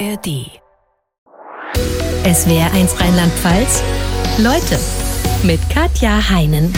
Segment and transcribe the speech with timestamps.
[0.00, 0.60] ARD.
[2.24, 3.82] Es wäre eins Rheinland-Pfalz.
[4.38, 4.78] Leute
[5.44, 6.72] mit Katja Heinen.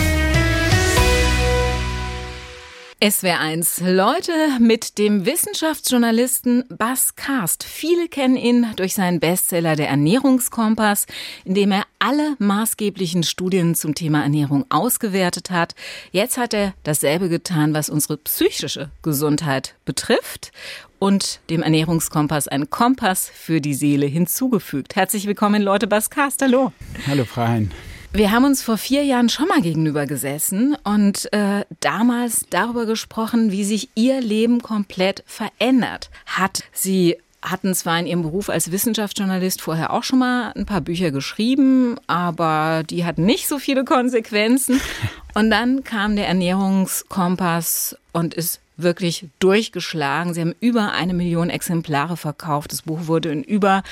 [3.02, 7.62] SWR1 Leute mit dem Wissenschaftsjournalisten Bas Karst.
[7.62, 11.04] Viele kennen ihn durch seinen Bestseller Der Ernährungskompass,
[11.44, 15.74] in dem er alle maßgeblichen Studien zum Thema Ernährung ausgewertet hat.
[16.10, 20.50] Jetzt hat er dasselbe getan, was unsere psychische Gesundheit betrifft
[20.98, 24.96] und dem Ernährungskompass einen Kompass für die Seele hinzugefügt.
[24.96, 26.40] Herzlich willkommen, Leute Bas Karst.
[26.40, 26.72] Hallo.
[27.06, 27.70] Hallo, Frau Hein.
[28.16, 33.52] Wir haben uns vor vier Jahren schon mal gegenüber gesessen und äh, damals darüber gesprochen,
[33.52, 36.64] wie sich Ihr Leben komplett verändert hat.
[36.72, 41.10] Sie hatten zwar in ihrem Beruf als Wissenschaftsjournalist vorher auch schon mal ein paar Bücher
[41.10, 44.80] geschrieben, aber die hatten nicht so viele Konsequenzen.
[45.34, 50.32] Und dann kam der Ernährungskompass und ist wirklich durchgeschlagen.
[50.32, 52.72] Sie haben über eine Million Exemplare verkauft.
[52.72, 53.82] Das Buch wurde in über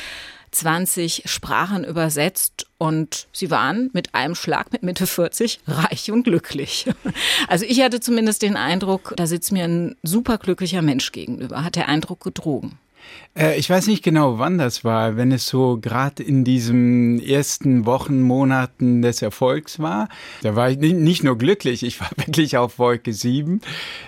[0.55, 6.87] 20 Sprachen übersetzt und sie waren mit einem Schlag mit Mitte 40 reich und glücklich.
[7.49, 11.63] Also ich hatte zumindest den Eindruck, da sitzt mir ein superglücklicher Mensch gegenüber.
[11.63, 12.79] Hat der Eindruck gedrogen?
[13.37, 17.87] Äh, ich weiß nicht genau, wann das war, wenn es so gerade in diesen ersten
[17.87, 20.09] Wochen, Monaten des Erfolgs war.
[20.43, 23.61] Da war ich nicht nur glücklich, ich war wirklich auf Wolke 7.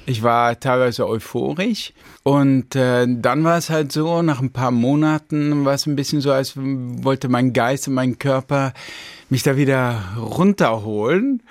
[0.06, 1.92] Ich war teilweise euphorisch.
[2.22, 6.20] Und äh, dann war es halt so, nach ein paar Monaten war es ein bisschen
[6.20, 8.72] so, als wollte mein Geist und mein Körper
[9.28, 11.42] mich da wieder runterholen.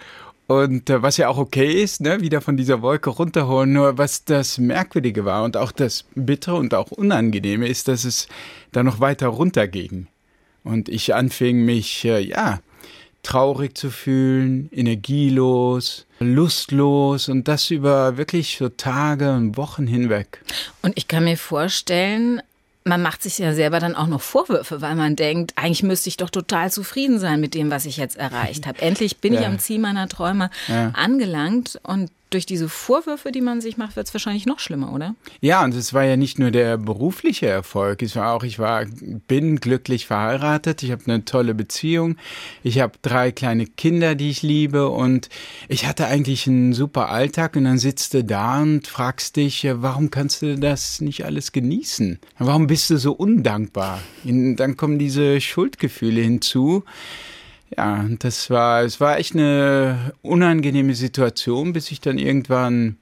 [0.48, 3.74] Und äh, was ja auch okay ist, ne, wieder von dieser Wolke runterholen.
[3.74, 8.28] Nur was das Merkwürdige war und auch das Bittere und auch Unangenehme ist, dass es
[8.72, 10.08] da noch weiter runterging.
[10.64, 12.60] Und ich anfing mich, äh, ja,
[13.26, 20.42] traurig zu fühlen, energielos, lustlos und das über wirklich so Tage und Wochen hinweg.
[20.84, 22.42] Und ich kann mir vorstellen,
[22.86, 26.18] man macht sich ja selber dann auch noch Vorwürfe, weil man denkt, eigentlich müsste ich
[26.18, 28.82] doch total zufrieden sein mit dem, was ich jetzt erreicht habe.
[28.82, 29.42] Endlich bin ja.
[29.42, 30.92] ich am Ziel meiner Träume ja.
[30.94, 35.16] angelangt und durch diese Vorwürfe, die man sich macht, wird es wahrscheinlich noch schlimmer, oder?
[35.40, 38.86] Ja, und es war ja nicht nur der berufliche Erfolg, es war auch, ich war,
[39.28, 42.18] bin glücklich verheiratet, ich habe eine tolle Beziehung,
[42.62, 45.30] ich habe drei kleine Kinder, die ich liebe und
[45.70, 50.12] ich hatte eigentlich einen super Alltag und dann sitzt du da und fragst dich, warum
[50.12, 52.20] kannst du das nicht alles genießen?
[52.38, 54.02] Warum bist du so undankbar?
[54.26, 56.84] Und dann kommen diese Schuldgefühle hinzu.
[57.76, 62.98] Ja, das war, es war echt eine unangenehme Situation, bis ich dann irgendwann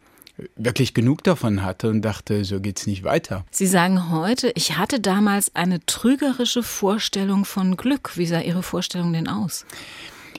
[0.55, 3.45] wirklich genug davon hatte und dachte, so geht's nicht weiter.
[3.51, 8.17] Sie sagen heute, ich hatte damals eine trügerische Vorstellung von Glück.
[8.17, 9.65] Wie sah Ihre Vorstellung denn aus?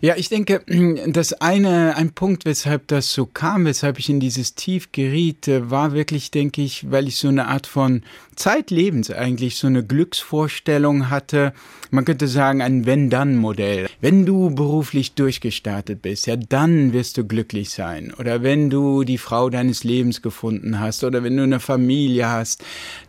[0.01, 0.63] Ja, ich denke,
[1.07, 5.71] das eine, ein Punkt, weshalb das so kam, weshalb ich in dieses Tief geriet, äh,
[5.71, 8.03] war wirklich, denke ich, weil ich so eine Art von
[8.37, 11.53] Zeitlebens eigentlich, so eine Glücksvorstellung hatte.
[11.91, 13.89] Man könnte sagen, ein Wenn-Dann-Modell.
[14.01, 18.13] Wenn du beruflich durchgestartet bist, ja, dann wirst du glücklich sein.
[18.19, 22.65] Oder wenn du die Frau deines Lebens gefunden hast oder wenn du eine Familie hast,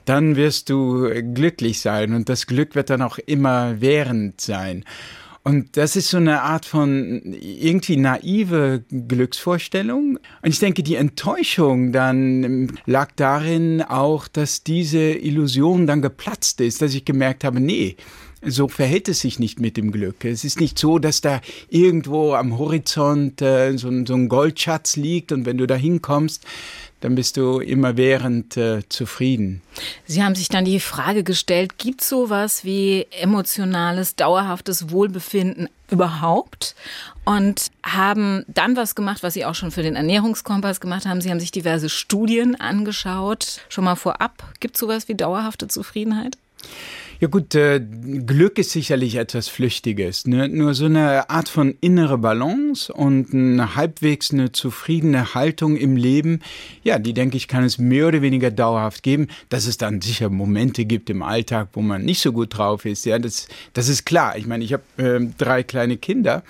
[0.05, 4.85] dann wirst du glücklich sein und das Glück wird dann auch immer während sein.
[5.47, 10.17] Und das ist so eine Art von irgendwie naive Glücksvorstellung.
[10.41, 16.81] Und ich denke, die Enttäuschung dann lag darin auch, dass diese Illusion dann geplatzt ist,
[16.81, 17.95] dass ich gemerkt habe, nee,
[18.41, 20.25] so verhält es sich nicht mit dem Glück.
[20.25, 25.31] Es ist nicht so, dass da irgendwo am Horizont äh, so, so, ein Goldschatz liegt
[25.31, 26.43] und wenn du da hinkommst,
[27.05, 29.61] dann bist du immerwährend äh, zufrieden.
[30.07, 36.73] Sie haben sich dann die Frage gestellt, gibt es sowas wie emotionales, dauerhaftes Wohlbefinden überhaupt?
[37.23, 41.21] Und haben dann was gemacht, was Sie auch schon für den Ernährungskompass gemacht haben.
[41.21, 43.61] Sie haben sich diverse Studien angeschaut.
[43.69, 46.39] Schon mal vorab, gibt es sowas wie dauerhafte Zufriedenheit?
[47.21, 50.27] Ja gut, äh, Glück ist sicherlich etwas Flüchtiges.
[50.27, 50.49] Ne?
[50.49, 56.41] Nur so eine Art von innere Balance und eine halbwegs eine zufriedene Haltung im Leben,
[56.83, 59.27] ja, die denke ich, kann es mehr oder weniger dauerhaft geben.
[59.47, 63.05] Dass es dann sicher Momente gibt im Alltag, wo man nicht so gut drauf ist,
[63.05, 64.37] ja, das, das ist klar.
[64.37, 66.43] Ich meine, ich habe äh, drei kleine Kinder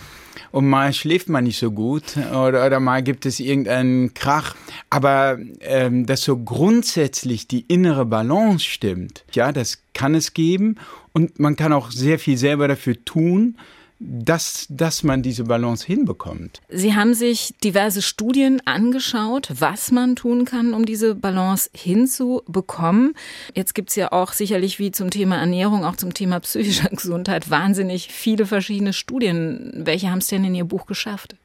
[0.56, 4.56] und mal schläft man nicht so gut oder, oder mal gibt es irgendeinen Krach.
[4.90, 10.55] Aber ähm, dass so grundsätzlich die innere Balance stimmt, ja, das kann es geben
[11.14, 13.58] und man kann auch sehr viel selber dafür tun,
[14.00, 16.62] dass, dass man diese Balance hinbekommt.
[16.70, 23.14] Sie haben sich diverse Studien angeschaut, was man tun kann, um diese Balance hinzubekommen.
[23.54, 27.50] Jetzt gibt es ja auch sicherlich wie zum Thema Ernährung, auch zum Thema psychischer Gesundheit
[27.50, 29.72] wahnsinnig viele verschiedene Studien.
[29.74, 31.36] Welche haben es denn in Ihr Buch geschafft?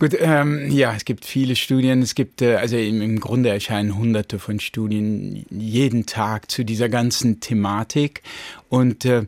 [0.00, 2.02] Gut, ähm, ja, es gibt viele Studien.
[2.02, 6.88] Es gibt, äh, also im, im Grunde erscheinen hunderte von Studien jeden Tag zu dieser
[6.88, 8.22] ganzen Thematik.
[8.68, 9.26] Und äh,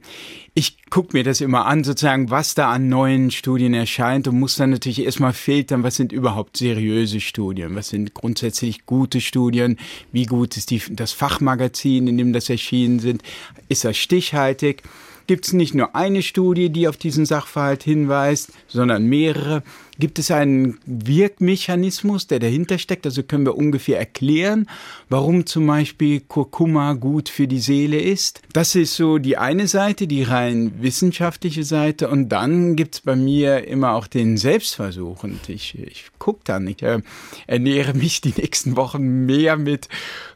[0.54, 4.56] ich gucke mir das immer an, sozusagen, was da an neuen Studien erscheint und muss
[4.56, 9.76] dann natürlich erstmal filtern, was sind überhaupt seriöse Studien, was sind grundsätzlich gute Studien,
[10.12, 13.22] wie gut ist die, das Fachmagazin, in dem das erschienen sind,
[13.68, 14.84] ist das stichhaltig
[15.30, 19.62] gibt es nicht nur eine Studie, die auf diesen Sachverhalt hinweist, sondern mehrere.
[20.00, 23.04] Gibt es einen Wirkmechanismus, der dahinter steckt?
[23.04, 24.66] Also können wir ungefähr erklären,
[25.10, 28.40] warum zum Beispiel Kurkuma gut für die Seele ist.
[28.52, 32.08] Das ist so die eine Seite, die rein wissenschaftliche Seite.
[32.08, 35.22] Und dann gibt es bei mir immer auch den Selbstversuch.
[35.22, 37.02] Und ich, ich gucke dann, ich äh,
[37.46, 39.88] ernähre mich die nächsten Wochen mehr mit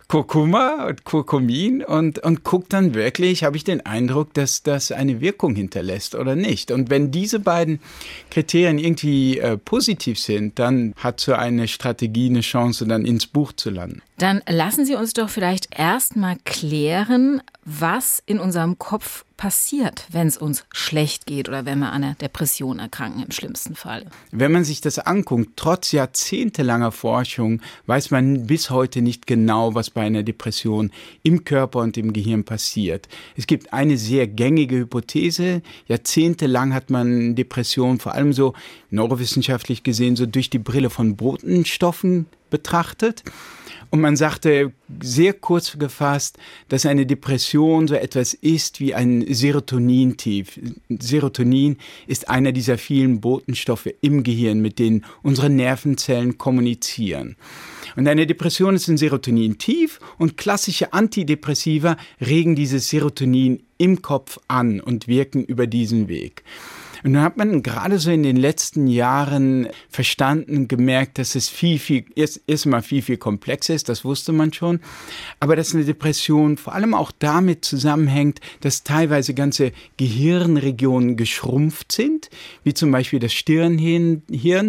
[0.08, 5.20] Kurkuma und Kurkumin und, und guckt dann wirklich, habe ich den Eindruck, dass das eine
[5.20, 6.70] Wirkung hinterlässt oder nicht.
[6.70, 7.80] Und wenn diese beiden
[8.30, 13.52] Kriterien irgendwie äh, positiv sind, dann hat so eine Strategie eine Chance, dann ins Buch
[13.52, 14.02] zu landen.
[14.16, 20.36] Dann lassen Sie uns doch vielleicht erstmal klären, was in unserem Kopf passiert, wenn es
[20.36, 24.06] uns schlecht geht oder wenn wir an einer Depression erkranken im schlimmsten Fall.
[24.30, 29.90] Wenn man sich das anguckt, trotz jahrzehntelanger Forschung weiß man bis heute nicht genau, was
[29.90, 30.92] bei einer Depression
[31.24, 33.08] im Körper und im Gehirn passiert.
[33.36, 35.62] Es gibt eine sehr gängige Hypothese.
[35.88, 38.54] Jahrzehntelang hat man Depressionen vor allem so
[38.90, 43.24] neurowissenschaftlich gesehen so durch die Brille von Botenstoffen betrachtet.
[43.94, 46.36] Und man sagte sehr kurz gefasst,
[46.68, 50.58] dass eine Depression so etwas ist wie ein Serotonintief.
[50.88, 51.76] Serotonin
[52.08, 57.36] ist einer dieser vielen Botenstoffe im Gehirn, mit denen unsere Nervenzellen kommunizieren.
[57.94, 64.80] Und eine Depression ist ein Serotonintief und klassische Antidepressiva regen dieses Serotonin im Kopf an
[64.80, 66.42] und wirken über diesen Weg.
[67.04, 71.78] Und dann hat man gerade so in den letzten Jahren verstanden, gemerkt, dass es viel,
[71.78, 74.80] viel, erst, erstmal viel, viel komplexer ist, das wusste man schon,
[75.38, 82.30] aber dass eine Depression vor allem auch damit zusammenhängt, dass teilweise ganze Gehirnregionen geschrumpft sind,
[82.62, 84.22] wie zum Beispiel das Stirnhirn,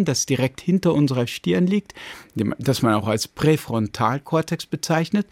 [0.04, 1.94] das direkt hinter unserer Stirn liegt,
[2.58, 5.26] das man auch als Präfrontalkortex bezeichnet,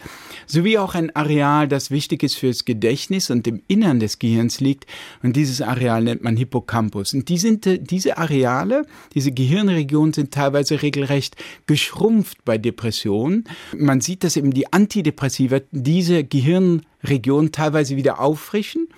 [0.46, 4.86] sowie auch ein Areal, das wichtig ist fürs Gedächtnis und im Innern des Gehirns liegt.
[5.22, 7.14] Und dieses Areal nennt man Hippocampus.
[7.14, 11.36] Und die sind, diese Areale, diese Gehirnregionen sind teilweise regelrecht
[11.66, 13.44] geschrumpft bei Depressionen.
[13.76, 18.88] Man sieht, dass eben die Antidepressiva diese Gehirnregion teilweise wieder auffrischen.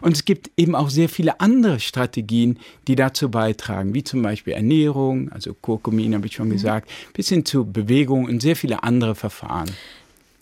[0.00, 2.58] Und es gibt eben auch sehr viele andere Strategien,
[2.88, 6.52] die dazu beitragen, wie zum Beispiel Ernährung, also Kurkumin habe ich schon mhm.
[6.52, 9.70] gesagt, bis hin zu Bewegung und sehr viele andere Verfahren.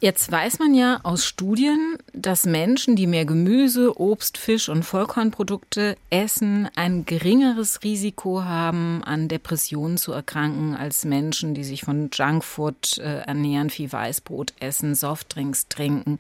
[0.01, 5.97] Jetzt weiß man ja aus Studien, dass Menschen, die mehr Gemüse, Obst, Fisch und Vollkornprodukte
[6.11, 12.99] essen, ein geringeres Risiko haben, an Depressionen zu erkranken, als Menschen, die sich von Junkfood
[12.99, 16.19] äh, ernähren, viel Weißbrot essen, Softdrinks trinken.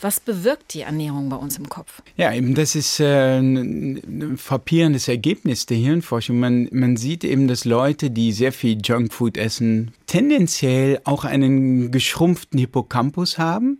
[0.00, 2.02] Was bewirkt die Ernährung bei uns im Kopf?
[2.16, 6.38] Ja, eben das ist äh, ein frappierendes Ergebnis der Hirnforschung.
[6.38, 12.58] Man, man sieht eben, dass Leute, die sehr viel Junkfood essen, tendenziell auch einen geschrumpften
[12.58, 13.78] Hippocampus haben.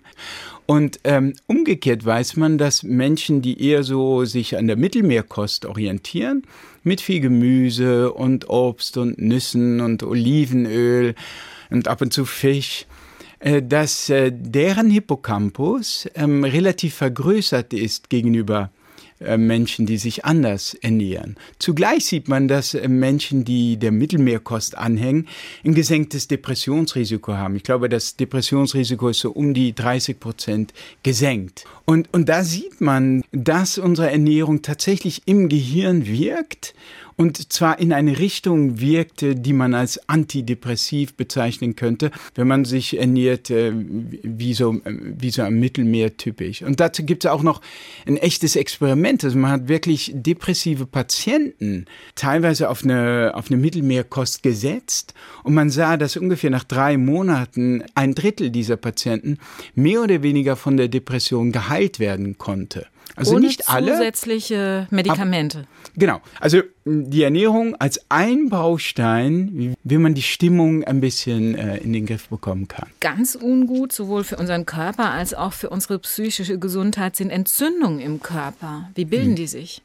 [0.70, 6.42] Und ähm, umgekehrt weiß man, dass Menschen, die eher so sich an der Mittelmeerkost orientieren,
[6.82, 11.14] mit viel Gemüse und Obst und Nüssen und Olivenöl
[11.70, 12.84] und ab und zu Fisch,
[13.38, 18.70] äh, dass äh, deren Hippocampus ähm, relativ vergrößert ist gegenüber
[19.36, 21.36] Menschen, die sich anders ernähren.
[21.58, 25.26] Zugleich sieht man, dass Menschen, die der Mittelmeerkost anhängen,
[25.64, 27.56] ein gesenktes Depressionsrisiko haben.
[27.56, 30.72] Ich glaube, das Depressionsrisiko ist so um die 30 Prozent
[31.02, 31.64] gesenkt.
[31.84, 36.74] Und, und da sieht man, dass unsere Ernährung tatsächlich im Gehirn wirkt
[37.18, 42.96] und zwar in eine Richtung wirkte, die man als antidepressiv bezeichnen könnte, wenn man sich
[42.96, 46.62] ernährt äh, wie so, wie so am Mittelmeer typisch.
[46.62, 47.60] Und dazu gibt es auch noch
[48.06, 49.24] ein echtes Experiment.
[49.24, 55.70] Also man hat wirklich depressive Patienten teilweise auf eine, auf eine Mittelmeerkost gesetzt und man
[55.70, 59.38] sah, dass ungefähr nach drei Monaten ein Drittel dieser Patienten
[59.74, 62.86] mehr oder weniger von der Depression geheilt werden konnte.
[63.18, 63.92] Also Ohne nicht alle.
[63.92, 65.60] Zusätzliche Medikamente.
[65.60, 66.20] Ab, genau.
[66.38, 72.06] Also die Ernährung als ein Baustein, wie man die Stimmung ein bisschen äh, in den
[72.06, 72.88] Griff bekommen kann.
[73.00, 78.22] Ganz ungut, sowohl für unseren Körper als auch für unsere psychische Gesundheit, sind Entzündungen im
[78.22, 78.90] Körper.
[78.94, 79.36] Wie bilden hm.
[79.36, 79.82] die sich?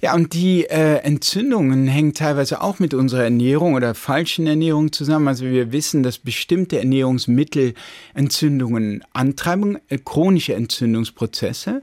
[0.00, 5.28] Ja, und die äh, Entzündungen hängen teilweise auch mit unserer Ernährung oder falschen Ernährung zusammen.
[5.28, 7.74] Also wir wissen, dass bestimmte Ernährungsmittel
[8.14, 11.82] Entzündungen antreiben, äh, chronische Entzündungsprozesse,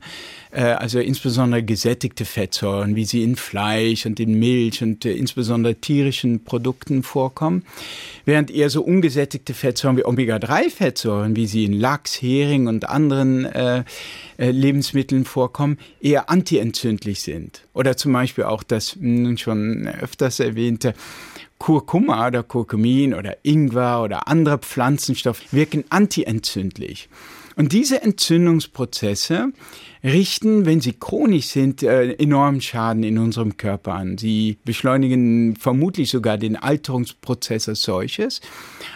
[0.51, 4.48] äh, also insbesondere gesättigte Fettsäuren, wie sie in Fleisch und in Milch
[4.81, 7.63] und äh, insbesondere tierischen Produkten vorkommen,
[8.25, 13.83] während eher so ungesättigte Fettsäuren wie Omega-3-Fettsäuren, wie sie in Lachs, Hering und anderen äh,
[14.37, 17.61] äh, Lebensmitteln vorkommen, eher antientzündlich sind.
[17.73, 20.93] Oder zum Beispiel auch das nun schon öfters erwähnte
[21.57, 27.09] Kurkuma oder Kurkumin oder Ingwer oder andere Pflanzenstoffe wirken antientzündlich.
[27.57, 29.51] Und diese Entzündungsprozesse
[30.03, 34.17] richten, wenn sie chronisch sind, äh, enormen Schaden in unserem Körper an.
[34.17, 38.41] Sie beschleunigen vermutlich sogar den Alterungsprozess als solches.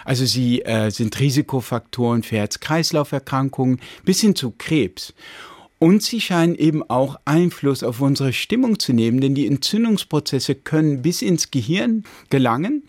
[0.05, 5.13] Also sie äh, sind Risikofaktoren für Herz-Kreislauf-Erkrankungen bis hin zu Krebs.
[5.79, 11.01] Und sie scheinen eben auch Einfluss auf unsere Stimmung zu nehmen, denn die Entzündungsprozesse können
[11.01, 12.83] bis ins Gehirn gelangen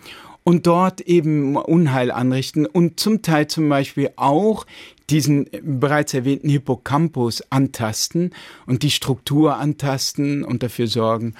[0.44, 4.66] und dort eben Unheil anrichten und zum Teil zum Beispiel auch
[5.10, 8.30] diesen bereits erwähnten Hippocampus antasten
[8.66, 11.34] und die Struktur antasten und dafür sorgen,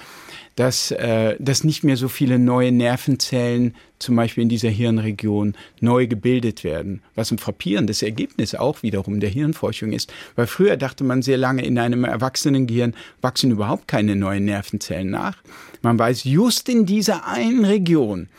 [0.55, 6.05] dass, äh, dass nicht mehr so viele neue Nervenzellen zum Beispiel in dieser Hirnregion neu
[6.07, 7.01] gebildet werden.
[7.15, 10.13] Was ein frappierendes Ergebnis auch wiederum der Hirnforschung ist.
[10.35, 15.09] Weil früher dachte man sehr lange, in einem erwachsenen Gehirn wachsen überhaupt keine neuen Nervenzellen
[15.09, 15.37] nach.
[15.81, 18.29] Man weiß, just in dieser einen Region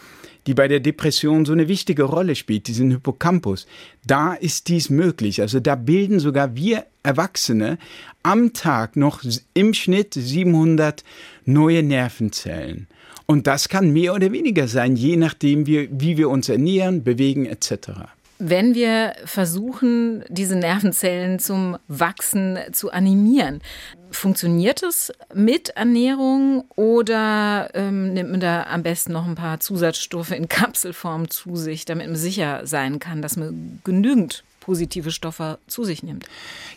[0.46, 3.66] die bei der Depression so eine wichtige Rolle spielt, diesen Hippocampus.
[4.06, 5.40] Da ist dies möglich.
[5.40, 7.78] Also da bilden sogar wir Erwachsene
[8.22, 9.22] am Tag noch
[9.54, 11.04] im Schnitt 700
[11.44, 12.86] neue Nervenzellen.
[13.26, 17.90] Und das kann mehr oder weniger sein, je nachdem, wie, wir uns ernähren, bewegen etc.
[18.38, 23.62] Wenn wir versuchen, diese Nervenzellen zum Wachsen zu animieren,
[24.10, 30.32] funktioniert es mit Ernährung oder ähm, nimmt man da am besten noch ein paar Zusatzstoffe
[30.32, 35.84] in Kapselform zu sich, damit man sicher sein kann, dass man genügend positive Stoffe zu
[35.84, 36.26] sich nimmt?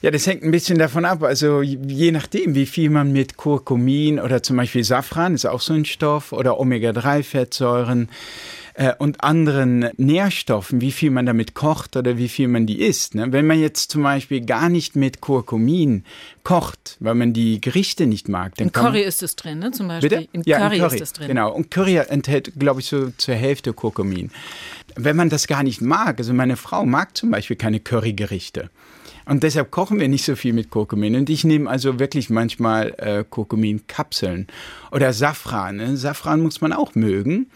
[0.01, 1.23] Ja, das hängt ein bisschen davon ab.
[1.23, 5.73] Also je nachdem, wie viel man mit Kurkumin oder zum Beispiel Safran ist auch so
[5.73, 8.09] ein Stoff oder Omega-3-Fettsäuren
[8.79, 13.13] äh, und anderen Nährstoffen, wie viel man damit kocht oder wie viel man die isst.
[13.13, 13.33] Ne?
[13.33, 16.05] Wenn man jetzt zum Beispiel gar nicht mit Kurkumin
[16.43, 19.71] kocht, weil man die Gerichte nicht mag, dann in Curry ist es drin, ne?
[19.71, 20.09] Zum Beispiel.
[20.09, 20.29] Bitte?
[20.31, 21.27] In ja, Curry, in Curry ist es drin.
[21.27, 21.51] Genau.
[21.51, 24.31] Und Curry enthält, glaube ich, so zur Hälfte Kurkumin.
[24.95, 28.69] Wenn man das gar nicht mag, also meine Frau mag zum Beispiel keine Currygerichte.
[29.25, 31.17] Und deshalb kochen wir nicht so viel mit Kurkumin.
[31.17, 34.47] Und ich nehme also wirklich manchmal äh, Kurkuminkapseln
[34.91, 35.75] oder Safran.
[35.75, 35.97] Ne?
[35.97, 37.47] Safran muss man auch mögen.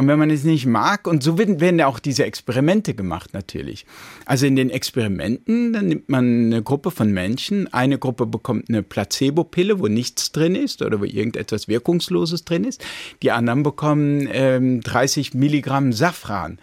[0.00, 3.84] Und wenn man es nicht mag, und so werden, werden auch diese Experimente gemacht natürlich.
[4.24, 8.82] Also in den Experimenten, dann nimmt man eine Gruppe von Menschen, eine Gruppe bekommt eine
[8.82, 12.82] Placebo-Pille, wo nichts drin ist oder wo irgendetwas Wirkungsloses drin ist.
[13.22, 16.60] Die anderen bekommen ähm, 30 Milligramm Safran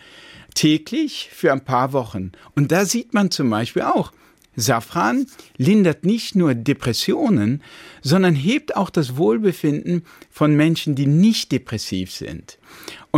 [0.56, 2.32] täglich für ein paar Wochen.
[2.56, 4.14] Und da sieht man zum Beispiel auch,
[4.60, 5.28] Safran
[5.58, 7.62] lindert nicht nur Depressionen,
[8.02, 12.58] sondern hebt auch das Wohlbefinden von Menschen, die nicht depressiv sind.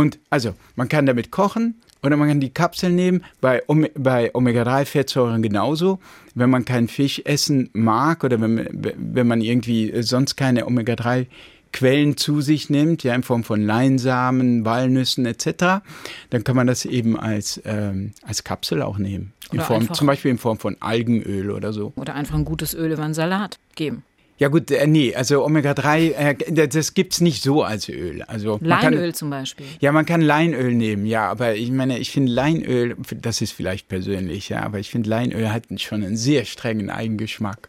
[0.00, 3.62] Und also, man kann damit kochen oder man kann die Kapseln nehmen, bei,
[3.94, 5.98] bei Omega-3-Fettsäuren genauso.
[6.34, 8.66] Wenn man keinen Fisch essen mag oder wenn,
[8.96, 11.26] wenn man irgendwie sonst keine Omega-3
[11.74, 15.82] Quellen zu sich nimmt, ja, in Form von Leinsamen, Walnüssen etc.,
[16.30, 19.34] dann kann man das eben als, ähm, als Kapsel auch nehmen.
[19.52, 21.92] In Form, zum Beispiel in Form von Algenöl oder so.
[21.96, 24.02] Oder einfach ein gutes Öl über einen Salat geben.
[24.40, 28.22] Ja gut, äh, nee, also Omega-3, äh, das gibt's nicht so als Öl.
[28.22, 29.66] Also Leinöl kann, zum Beispiel.
[29.80, 33.88] Ja, man kann Leinöl nehmen, ja, aber ich meine, ich finde Leinöl, das ist vielleicht
[33.88, 37.68] persönlich, ja, aber ich finde Leinöl hat schon einen sehr strengen Eigengeschmack.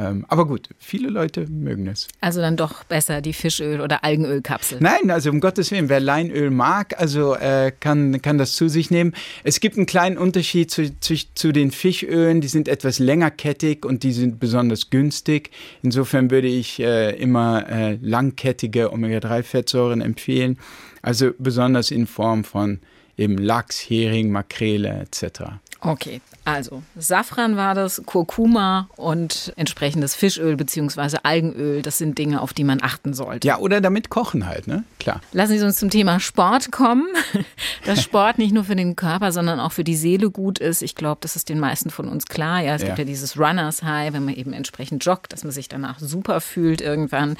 [0.00, 2.08] Ähm, aber gut, viele Leute mögen es.
[2.22, 4.78] Also dann doch besser die Fischöl- oder Algenölkapsel.
[4.80, 8.90] Nein, also um Gottes Willen, wer Leinöl mag, also äh, kann, kann das zu sich
[8.90, 9.12] nehmen.
[9.44, 14.02] Es gibt einen kleinen Unterschied zu, zu, zu den Fischölen, die sind etwas längerkettig und
[14.02, 15.50] die sind besonders günstig.
[15.82, 20.58] Insofern würde ich äh, immer äh, langkettige Omega-3-Fettsäuren empfehlen,
[21.02, 22.78] also besonders in Form von
[23.18, 25.42] eben Lachs, Hering, Makrele etc.
[25.82, 26.20] Okay,
[26.52, 31.18] also Safran war das, Kurkuma und entsprechendes Fischöl bzw.
[31.22, 33.46] Algenöl, das sind Dinge, auf die man achten sollte.
[33.46, 34.84] Ja, oder damit kochen halt, ne?
[34.98, 35.20] Klar.
[35.32, 37.06] Lassen Sie uns zum Thema Sport kommen.
[37.86, 40.82] Dass Sport nicht nur für den Körper, sondern auch für die Seele gut ist.
[40.82, 42.60] Ich glaube, das ist den meisten von uns klar.
[42.60, 42.88] Ja, es ja.
[42.88, 46.40] gibt ja dieses Runners High, wenn man eben entsprechend joggt, dass man sich danach super
[46.40, 47.36] fühlt irgendwann.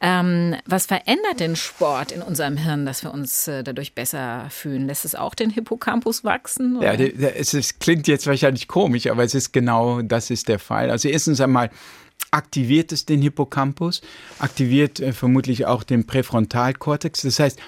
[0.00, 4.86] Ähm, was verändert denn Sport in unserem Hirn, dass wir uns äh, dadurch besser fühlen?
[4.86, 6.78] Lässt es auch den Hippocampus wachsen?
[6.78, 6.94] Oder?
[6.94, 10.90] Ja, es klingt jetzt wahrscheinlich komisch, aber es ist genau, das ist der Fall.
[10.90, 11.70] Also erstens einmal,
[12.30, 14.02] aktiviert es den Hippocampus,
[14.38, 17.22] aktiviert äh, vermutlich auch den Präfrontalkortex.
[17.22, 17.58] Das heißt,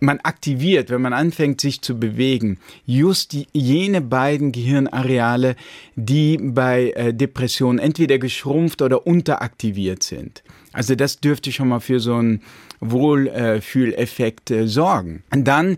[0.00, 5.54] man aktiviert, wenn man anfängt, sich zu bewegen, just die, jene beiden Gehirnareale,
[5.94, 10.42] die bei äh, Depressionen entweder geschrumpft oder unteraktiviert sind.
[10.72, 12.42] Also das dürfte schon mal für so einen
[12.82, 15.22] Wohlfühleffekt äh, sorgen.
[15.32, 15.76] Und dann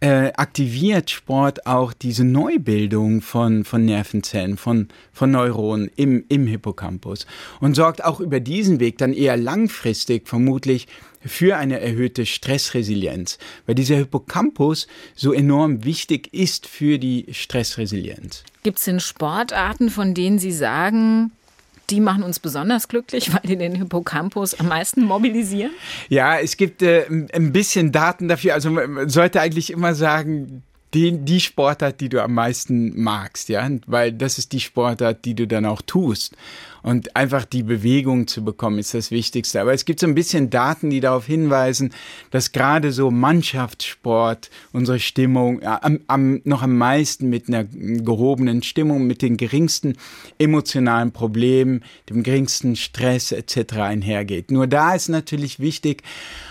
[0.00, 7.26] äh, aktiviert Sport auch diese Neubildung von, von Nervenzellen, von, von Neuronen im, im Hippocampus
[7.60, 10.88] und sorgt auch über diesen Weg dann eher langfristig vermutlich
[11.20, 18.44] für eine erhöhte Stressresilienz, weil dieser Hippocampus so enorm wichtig ist für die Stressresilienz.
[18.62, 21.32] Gibt es denn Sportarten, von denen Sie sagen,
[21.90, 25.72] die machen uns besonders glücklich, weil die den Hippocampus am meisten mobilisieren?
[26.08, 28.54] Ja, es gibt äh, ein bisschen Daten dafür.
[28.54, 30.62] Also man sollte eigentlich immer sagen,
[30.94, 35.34] die, die Sportart, die du am meisten magst, ja, weil das ist die Sportart, die
[35.34, 36.34] du dann auch tust.
[36.86, 39.60] Und einfach die Bewegung zu bekommen, ist das Wichtigste.
[39.60, 41.92] Aber es gibt so ein bisschen Daten, die darauf hinweisen,
[42.30, 49.04] dass gerade so Mannschaftssport unsere Stimmung am, am, noch am meisten mit einer gehobenen Stimmung,
[49.04, 49.94] mit den geringsten
[50.38, 53.78] emotionalen Problemen, dem geringsten Stress etc.
[53.78, 54.52] einhergeht.
[54.52, 56.04] Nur da ist natürlich wichtig,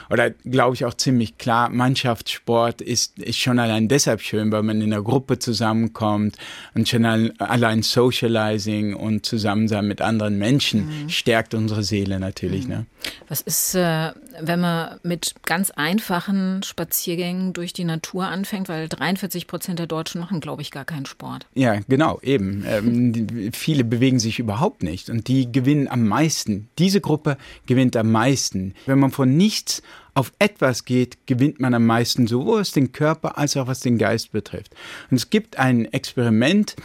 [0.09, 4.81] oder glaube ich auch ziemlich klar, Mannschaftssport ist, ist schon allein deshalb schön, weil man
[4.81, 6.35] in einer Gruppe zusammenkommt
[6.73, 11.09] und schon allein Socializing und Zusammensein mit anderen anderen Menschen mhm.
[11.09, 12.65] stärkt unsere Seele natürlich.
[12.65, 12.69] Mhm.
[12.69, 12.85] Ne?
[13.27, 19.47] Was ist, äh, wenn man mit ganz einfachen Spaziergängen durch die Natur anfängt, weil 43
[19.47, 21.47] Prozent der Deutschen machen, glaube ich, gar keinen Sport.
[21.53, 22.65] Ja, genau, eben.
[22.67, 26.69] Ähm, viele bewegen sich überhaupt nicht und die gewinnen am meisten.
[26.79, 28.73] Diese Gruppe gewinnt am meisten.
[28.85, 29.81] Wenn man von nichts
[30.13, 33.97] auf etwas geht, gewinnt man am meisten, sowohl was den Körper als auch was den
[33.97, 34.73] Geist betrifft.
[35.11, 36.75] Und es gibt ein Experiment,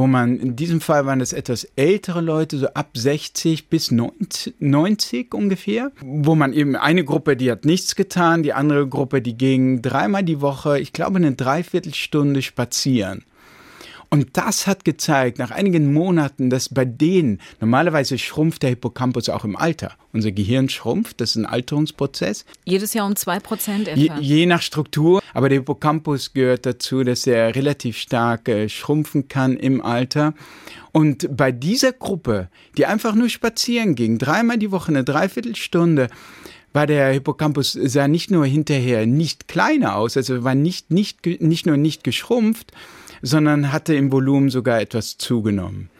[0.00, 5.34] wo man, in diesem Fall waren es etwas ältere Leute, so ab 60 bis 90
[5.34, 9.82] ungefähr, wo man eben eine Gruppe, die hat nichts getan, die andere Gruppe, die ging
[9.82, 13.24] dreimal die Woche, ich glaube eine Dreiviertelstunde spazieren.
[14.12, 19.44] Und das hat gezeigt, nach einigen Monaten, dass bei denen, normalerweise schrumpft der Hippocampus auch
[19.44, 19.92] im Alter.
[20.12, 22.44] Unser Gehirn schrumpft, das ist ein Alterungsprozess.
[22.64, 24.00] Jedes Jahr um zwei Prozent etwa?
[24.00, 29.28] Je, je, nach Struktur, aber der Hippocampus gehört dazu, dass er relativ stark äh, schrumpfen
[29.28, 30.34] kann im Alter.
[30.90, 36.08] Und bei dieser Gruppe, die einfach nur spazieren ging, dreimal die Woche eine Dreiviertelstunde,
[36.72, 41.66] war der Hippocampus sah nicht nur hinterher nicht kleiner aus, also war nicht, nicht, nicht
[41.66, 42.72] nur nicht geschrumpft,
[43.22, 45.90] sondern hatte im Volumen sogar etwas zugenommen.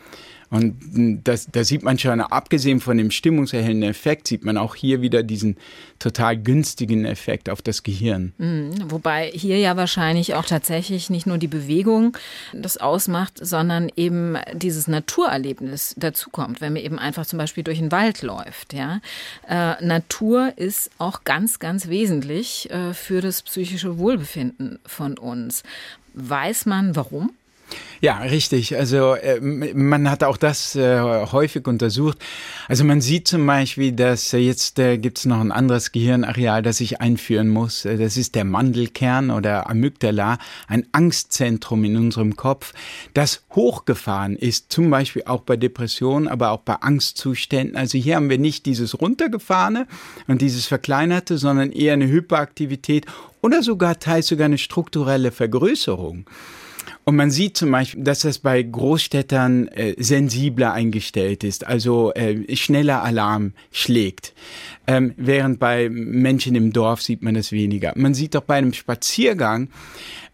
[0.51, 5.01] Und das, da sieht man schon, abgesehen von dem stimmungserhellenden Effekt, sieht man auch hier
[5.01, 5.57] wieder diesen
[6.01, 8.33] total günstigen Effekt auf das Gehirn.
[8.39, 12.17] Mhm, wobei hier ja wahrscheinlich auch tatsächlich nicht nur die Bewegung
[12.53, 17.93] das ausmacht, sondern eben dieses Naturerlebnis dazukommt, wenn man eben einfach zum Beispiel durch den
[17.93, 18.73] Wald läuft.
[18.73, 19.01] Ja?
[19.49, 25.63] Äh, Natur ist auch ganz, ganz wesentlich äh, für das psychische Wohlbefinden von uns.
[26.15, 27.31] Weiß man warum?
[28.03, 28.77] Ja, richtig.
[28.77, 32.19] Also äh, man hat auch das äh, häufig untersucht.
[32.67, 36.63] Also man sieht zum Beispiel, dass äh, jetzt äh, gibt es noch ein anderes Gehirnareal,
[36.63, 37.83] das ich einführen muss.
[37.83, 42.73] Das ist der Mandelkern oder Amygdala, ein Angstzentrum in unserem Kopf,
[43.13, 47.77] das hochgefahren ist, zum Beispiel auch bei Depressionen, aber auch bei Angstzuständen.
[47.77, 49.87] Also hier haben wir nicht dieses runtergefahrene
[50.27, 53.05] und dieses verkleinerte, sondern eher eine Hyperaktivität
[53.43, 56.25] oder sogar teils sogar eine strukturelle Vergrößerung.
[57.11, 62.55] Und man sieht zum Beispiel, dass das bei Großstädtern äh, sensibler eingestellt ist, also äh,
[62.55, 64.33] schneller Alarm schlägt.
[64.87, 67.95] Ähm, während bei Menschen im Dorf sieht man das weniger.
[67.97, 69.71] Man sieht auch bei einem Spaziergang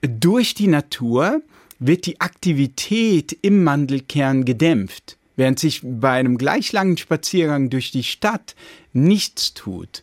[0.03, 1.41] durch die Natur
[1.79, 8.05] wird die Aktivität im Mandelkern gedämpft, während sich bei einem gleich langen Spaziergang durch die
[8.05, 8.55] Stadt
[8.93, 10.03] nichts tut.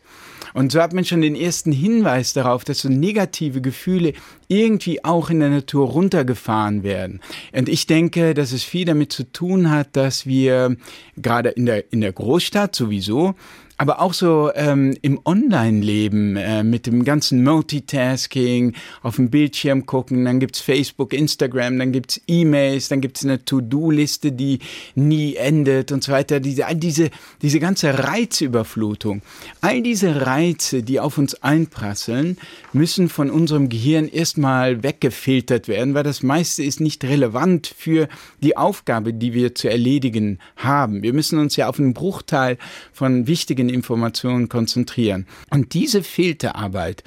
[0.54, 4.14] Und so hat man schon den ersten Hinweis darauf, dass so negative Gefühle
[4.48, 7.22] irgendwie auch in der Natur runtergefahren werden.
[7.52, 10.76] Und ich denke, dass es viel damit zu tun hat, dass wir
[11.18, 13.36] gerade in der, in der Großstadt sowieso
[13.78, 20.26] aber auch so ähm, im Online-Leben äh, mit dem ganzen Multitasking, auf dem Bildschirm gucken,
[20.26, 24.60] dann gibt's Facebook, Instagram, dann gibt's E-Mails, dann gibt's eine To-Do-Liste, die
[24.96, 26.40] nie endet und so weiter.
[26.40, 27.10] Diese, all diese,
[27.42, 29.22] diese ganze Reizüberflutung,
[29.62, 32.38] all diese Reize, die auf uns einprasseln,
[32.74, 38.08] müssen von unserem Gehirn erstmal weggefiltert werden, weil das meiste ist nicht relevant für
[38.42, 41.04] die Aufgabe, die wir zu erledigen haben.
[41.04, 42.58] Wir müssen uns ja auf einen Bruchteil
[42.92, 45.28] von wichtigen Informationen konzentrieren.
[45.50, 47.04] Und diese Filterarbeit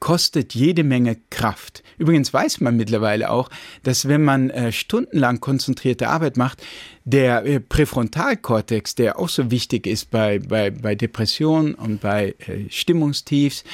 [0.00, 1.82] kostet jede Menge Kraft.
[1.98, 3.50] Übrigens weiß man mittlerweile auch,
[3.82, 6.62] dass wenn man äh, stundenlang konzentrierte Arbeit macht,
[7.04, 12.70] der äh, Präfrontalkortex, der auch so wichtig ist bei, bei, bei Depressionen und bei äh,
[12.70, 13.64] Stimmungstiefs,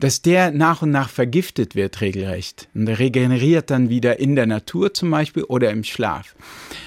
[0.00, 2.68] dass der nach und nach vergiftet wird regelrecht.
[2.74, 6.34] Und der regeneriert dann wieder in der Natur zum Beispiel oder im Schlaf.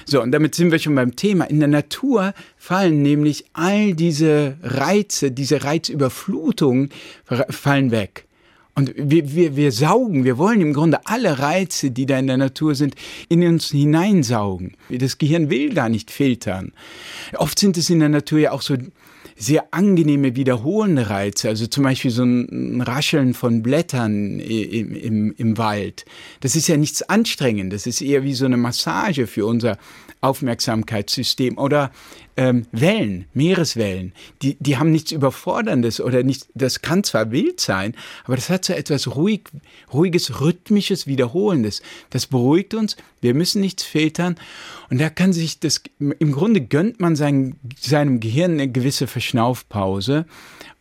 [0.04, 1.44] So, und damit sind wir schon beim Thema.
[1.44, 6.90] In der Natur fallen nämlich all diese Reize, diese Reizüberflutungen
[7.48, 8.26] fallen weg.
[8.80, 12.38] Und wir, wir, wir saugen, wir wollen im Grunde alle Reize, die da in der
[12.38, 12.94] Natur sind,
[13.28, 14.72] in uns hineinsaugen.
[14.88, 16.72] Das Gehirn will gar nicht filtern.
[17.36, 18.78] Oft sind es in der Natur ja auch so
[19.36, 25.58] sehr angenehme wiederholende Reize, also zum Beispiel so ein Rascheln von Blättern im, im, im
[25.58, 26.06] Wald.
[26.40, 29.76] Das ist ja nichts Anstrengendes, das ist eher wie so eine Massage für unser
[30.20, 31.90] Aufmerksamkeitssystem oder
[32.36, 37.94] ähm, Wellen, Meereswellen, die, die haben nichts Überforderndes oder nicht, das kann zwar wild sein,
[38.24, 39.42] aber das hat so etwas ruhig,
[39.92, 41.82] ruhiges, rhythmisches, wiederholendes.
[42.10, 44.36] Das beruhigt uns, wir müssen nichts filtern
[44.90, 50.26] und da kann sich das, im Grunde gönnt man sein, seinem Gehirn eine gewisse Verschnaufpause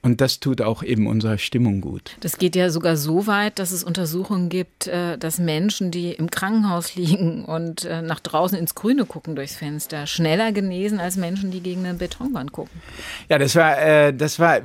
[0.01, 2.15] und das tut auch eben unserer Stimmung gut.
[2.21, 6.31] Das geht ja sogar so weit, dass es Untersuchungen gibt, äh, dass Menschen, die im
[6.31, 11.51] Krankenhaus liegen und äh, nach draußen ins Grüne gucken durchs Fenster, schneller genesen als Menschen,
[11.51, 12.79] die gegen eine Betonwand gucken.
[13.27, 14.59] Ja, das war, äh, das war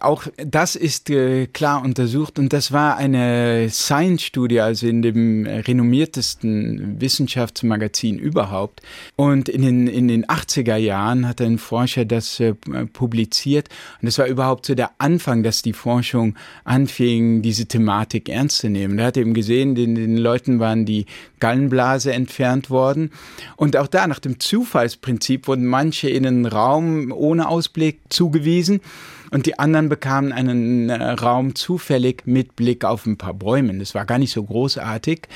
[0.00, 1.10] auch, das ist
[1.52, 8.80] klar untersucht und das war eine Science-Studie, also in dem renommiertesten Wissenschaftsmagazin überhaupt.
[9.16, 12.42] Und in den, in den 80er Jahren hat ein Forscher das
[12.92, 13.68] publiziert
[14.00, 18.70] und das war überhaupt so der Anfang, dass die Forschung anfing, diese Thematik ernst zu
[18.70, 18.98] nehmen.
[18.98, 21.04] Er hat eben gesehen, den, den Leuten waren die
[21.38, 23.10] Gallenblase entfernt worden.
[23.56, 28.80] Und auch da nach dem Zufallsprinzip wurden manche in einen Raum ohne Ausblick zugewiesen
[29.30, 33.76] und die anderen bekamen einen äh, Raum zufällig mit Blick auf ein paar Bäume.
[33.78, 35.28] Das war gar nicht so großartig.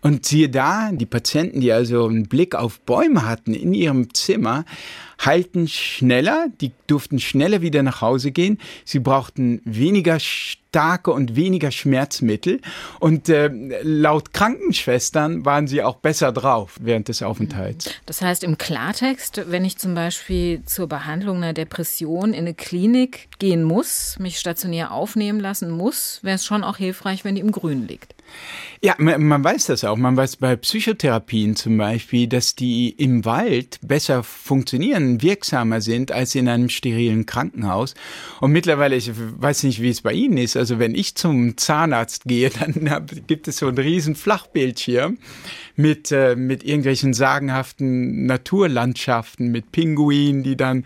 [0.00, 4.64] Und siehe da, die Patienten, die also einen Blick auf Bäume hatten in ihrem Zimmer,
[5.24, 11.70] heilten schneller, die durften schneller wieder nach Hause gehen, sie brauchten weniger starke und weniger
[11.70, 12.60] Schmerzmittel
[13.00, 13.50] und äh,
[13.82, 17.90] laut Krankenschwestern waren sie auch besser drauf während des Aufenthalts.
[18.04, 23.28] Das heißt im Klartext, wenn ich zum Beispiel zur Behandlung einer Depression in eine Klinik
[23.38, 27.52] gehen muss, mich stationär aufnehmen lassen muss, wäre es schon auch hilfreich, wenn die im
[27.52, 28.15] Grün liegt.
[28.82, 29.96] Ja, man, man, weiß das auch.
[29.96, 36.34] Man weiß bei Psychotherapien zum Beispiel, dass die im Wald besser funktionieren, wirksamer sind als
[36.34, 37.94] in einem sterilen Krankenhaus.
[38.40, 42.24] Und mittlerweile, ich weiß nicht, wie es bei Ihnen ist, also wenn ich zum Zahnarzt
[42.24, 45.18] gehe, dann gibt es so einen riesen Flachbildschirm
[45.76, 50.84] mit, äh, mit irgendwelchen sagenhaften Naturlandschaften, mit Pinguinen, die dann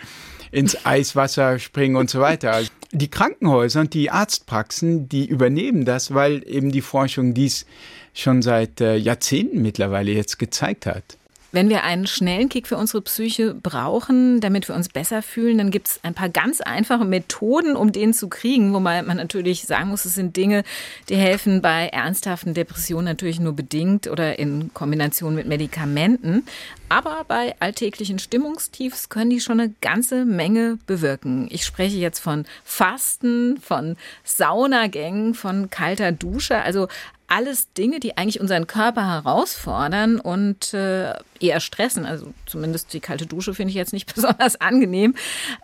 [0.52, 2.60] ins Eiswasser springen und so weiter.
[2.92, 7.66] Die Krankenhäuser und die Arztpraxen, die übernehmen das, weil eben die Forschung dies
[8.14, 11.16] schon seit äh, Jahrzehnten mittlerweile jetzt gezeigt hat.
[11.52, 15.70] Wenn wir einen schnellen Kick für unsere Psyche brauchen, damit wir uns besser fühlen, dann
[15.70, 18.72] gibt es ein paar ganz einfache Methoden, um den zu kriegen.
[18.72, 20.62] Wobei man natürlich sagen muss, es sind Dinge,
[21.08, 26.44] die helfen bei ernsthaften Depressionen natürlich nur bedingt oder in Kombination mit Medikamenten.
[26.88, 31.48] Aber bei alltäglichen Stimmungstiefs können die schon eine ganze Menge bewirken.
[31.50, 36.88] Ich spreche jetzt von Fasten, von Saunagängen, von kalter Dusche, also
[37.30, 42.04] alles Dinge, die eigentlich unseren Körper herausfordern und äh, eher stressen.
[42.04, 45.14] Also zumindest die kalte Dusche finde ich jetzt nicht besonders angenehm.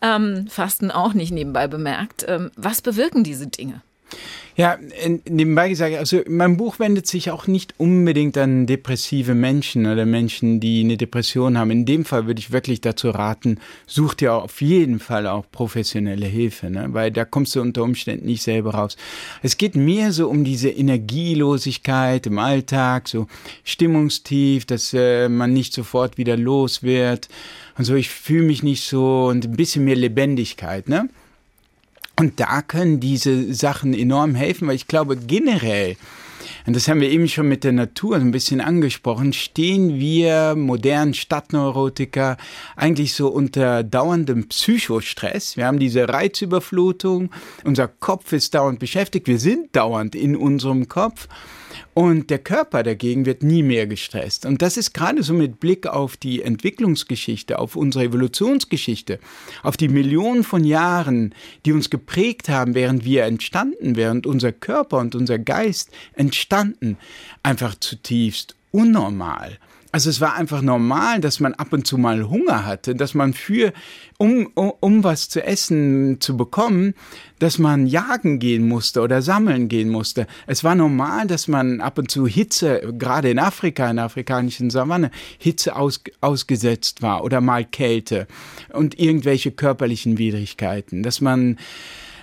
[0.00, 2.24] Ähm, Fasten auch nicht nebenbei bemerkt.
[2.29, 3.83] Ähm, was bewirken diese Dinge?
[4.57, 4.79] Ja,
[5.29, 10.61] nebenbei gesagt, also mein Buch wendet sich auch nicht unbedingt an depressive Menschen oder Menschen,
[10.61, 11.71] die eine Depression haben.
[11.71, 16.25] In dem Fall würde ich wirklich dazu raten, such dir auf jeden Fall auch professionelle
[16.25, 16.87] Hilfe, ne?
[16.92, 18.97] weil da kommst du unter Umständen nicht selber raus.
[19.42, 23.27] Es geht mehr so um diese Energielosigkeit im Alltag, so
[23.62, 27.29] Stimmungstief, dass äh, man nicht sofort wieder los wird
[27.77, 31.11] und so, ich fühle mich nicht so und ein bisschen mehr Lebendigkeit, ne?
[32.18, 35.96] Und da können diese Sachen enorm helfen, weil ich glaube generell,
[36.66, 41.14] und das haben wir eben schon mit der Natur ein bisschen angesprochen, stehen wir modernen
[41.14, 42.37] Stadtneurotiker
[42.74, 45.57] eigentlich so unter dauerndem Psychostress.
[45.57, 47.31] Wir haben diese Reizüberflutung,
[47.64, 51.29] unser Kopf ist dauernd beschäftigt, wir sind dauernd in unserem Kopf.
[51.94, 54.46] Und der Körper dagegen wird nie mehr gestresst.
[54.46, 59.18] Und das ist gerade so mit Blick auf die Entwicklungsgeschichte, auf unsere Evolutionsgeschichte,
[59.62, 64.98] auf die Millionen von Jahren, die uns geprägt haben, während wir entstanden, während unser Körper
[64.98, 66.98] und unser Geist entstanden,
[67.42, 69.59] einfach zutiefst unnormal.
[69.96, 73.32] Also es war einfach normal, dass man ab und zu mal Hunger hatte, dass man
[73.32, 73.72] für,
[74.18, 76.92] um, um, um was zu essen zu bekommen,
[77.38, 80.26] dass man jagen gehen musste oder sammeln gehen musste.
[80.46, 84.68] Es war normal, dass man ab und zu Hitze, gerade in Afrika, in der afrikanischen
[84.68, 88.26] Savanne, Hitze aus, ausgesetzt war oder mal Kälte
[88.74, 91.56] und irgendwelche körperlichen Widrigkeiten, dass man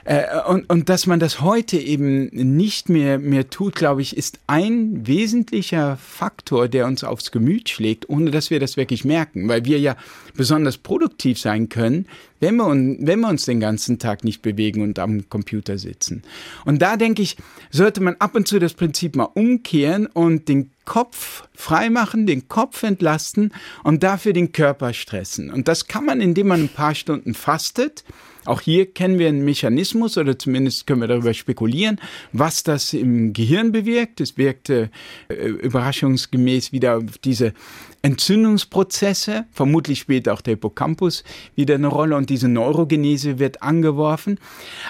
[0.06, 4.39] äh, und, und dass man das heute eben nicht mehr, mehr tut, glaube ich, ist
[4.48, 9.66] ein wesentlicher Faktor, der uns aufs Gemüt schlägt, ohne dass wir das wirklich merken, weil
[9.66, 9.96] wir ja
[10.36, 12.08] besonders produktiv sein können,
[12.43, 16.23] wenn wir, wenn wir uns den ganzen Tag nicht bewegen und am Computer sitzen.
[16.65, 17.38] Und da denke ich,
[17.71, 22.84] sollte man ab und zu das Prinzip mal umkehren und den Kopf freimachen, den Kopf
[22.84, 23.53] entlasten
[23.86, 25.51] und dafür den Körper stressen.
[25.51, 28.03] Und das kann man, indem man ein paar Stunden fastet,
[28.45, 31.99] auch hier kennen wir einen Mechanismus oder zumindest können wir darüber spekulieren,
[32.34, 34.19] was das im Gehirn bewirkt.
[34.19, 34.89] Es wirkte
[35.29, 37.53] äh, überraschungsgemäß wieder auf diese
[38.01, 41.23] Entzündungsprozesse, vermutlich spielt auch der Hippocampus
[41.56, 44.39] wieder eine Rolle und diese Neurogenese wird angeworfen.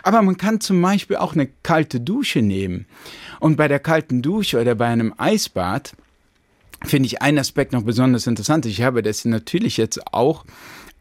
[0.02, 2.86] Aber man kann zum Beispiel auch eine kalte Dusche nehmen.
[3.42, 5.94] Und bei der kalten Dusche oder bei einem Eisbad
[6.86, 8.66] finde ich einen Aspekt noch besonders interessant.
[8.66, 10.46] Ich habe das natürlich jetzt auch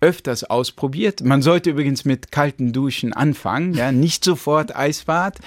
[0.02, 1.22] öfters ausprobiert.
[1.22, 5.38] Man sollte übrigens mit kalten Duschen anfangen, ja, nicht sofort Eisbad.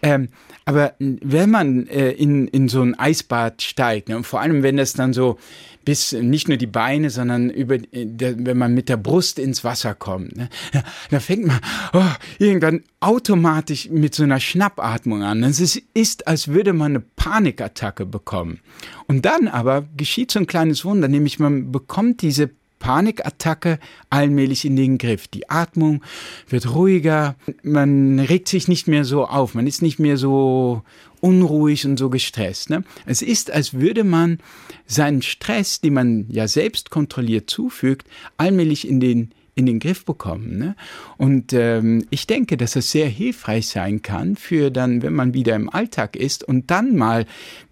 [0.00, 0.28] Ähm,
[0.64, 4.76] aber wenn man äh, in, in so ein Eisbad steigt, ne, und vor allem wenn
[4.76, 5.38] das dann so
[5.84, 9.94] bis nicht nur die Beine, sondern über, der, wenn man mit der Brust ins Wasser
[9.94, 10.48] kommt, ne,
[11.10, 11.60] da fängt man
[11.92, 12.02] oh,
[12.40, 15.44] irgendwann automatisch mit so einer Schnappatmung an.
[15.44, 18.58] Es ist, ist, als würde man eine Panikattacke bekommen.
[19.06, 22.50] Und dann aber geschieht so ein kleines Wunder, nämlich man bekommt diese
[22.86, 25.26] Panikattacke allmählich in den Griff.
[25.26, 26.04] Die Atmung
[26.48, 30.82] wird ruhiger, man regt sich nicht mehr so auf, man ist nicht mehr so
[31.20, 32.70] unruhig und so gestresst.
[32.70, 32.84] Ne?
[33.04, 34.38] Es ist, als würde man
[34.86, 40.58] seinen Stress, den man ja selbst kontrolliert zufügt, allmählich in den in den Griff bekommen.
[40.58, 40.76] Ne?
[41.16, 45.56] Und ähm, ich denke, dass es sehr hilfreich sein kann für dann, wenn man wieder
[45.56, 47.24] im Alltag ist und dann mal,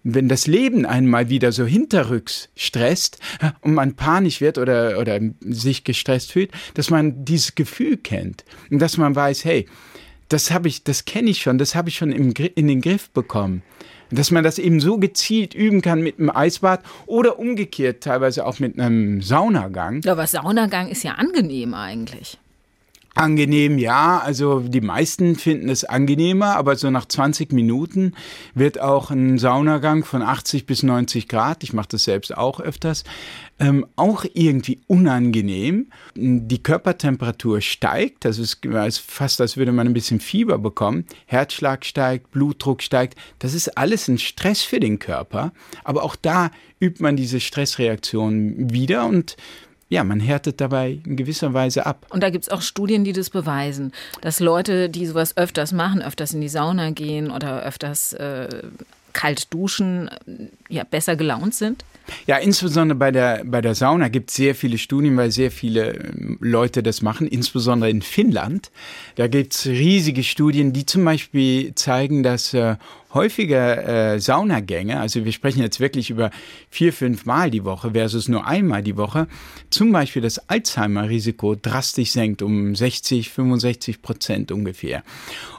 [0.03, 5.19] wenn das Leben einmal wieder so hinterrücks stresst äh, und man panisch wird oder, oder
[5.41, 9.67] sich gestresst fühlt, dass man dieses Gefühl kennt und dass man weiß, hey,
[10.29, 13.09] das habe ich, das kenne ich schon, das habe ich schon im, in den Griff
[13.11, 13.63] bekommen
[14.11, 18.59] dass man das eben so gezielt üben kann mit einem Eisbad oder umgekehrt teilweise auch
[18.59, 20.01] mit einem Saunagang.
[20.03, 22.37] Ja, aber Saunagang ist ja angenehm eigentlich.
[23.15, 24.19] Angenehm, ja.
[24.19, 28.13] Also die meisten finden es angenehmer, aber so nach 20 Minuten
[28.53, 33.05] wird auch ein Saunagang von 80 bis 90 Grad, ich mache das selbst auch öfters,
[33.57, 35.87] ähm, auch irgendwie unangenehm.
[36.15, 38.59] Die Körpertemperatur steigt, das ist
[38.99, 41.05] fast, als würde man ein bisschen Fieber bekommen.
[41.25, 43.17] Herzschlag steigt, Blutdruck steigt.
[43.39, 45.53] Das ist alles ein Stress für den Körper.
[45.85, 46.51] Aber auch da
[46.81, 49.37] übt man diese Stressreaktion wieder und
[49.89, 52.07] ja, man härtet dabei in gewisser Weise ab.
[52.09, 56.01] Und da gibt es auch Studien, die das beweisen, dass Leute, die sowas öfters machen,
[56.01, 58.63] öfters in die Sauna gehen oder öfters äh,
[59.13, 60.09] kalt duschen,
[60.69, 61.85] ja, besser gelaunt sind?
[62.27, 65.93] Ja, insbesondere bei der, bei der Sauna gibt es sehr viele Studien, weil sehr viele
[65.93, 68.69] ähm, Leute das machen, insbesondere in Finnland.
[69.15, 72.75] Da gibt es riesige Studien, die zum Beispiel zeigen, dass äh,
[73.15, 76.29] häufiger äh, Saunagänge, also wir sprechen jetzt wirklich über
[76.69, 79.27] vier, fünf Mal die Woche versus nur einmal die Woche,
[79.71, 85.03] zum Beispiel das Alzheimer-Risiko drastisch senkt um 60, 65 Prozent ungefähr.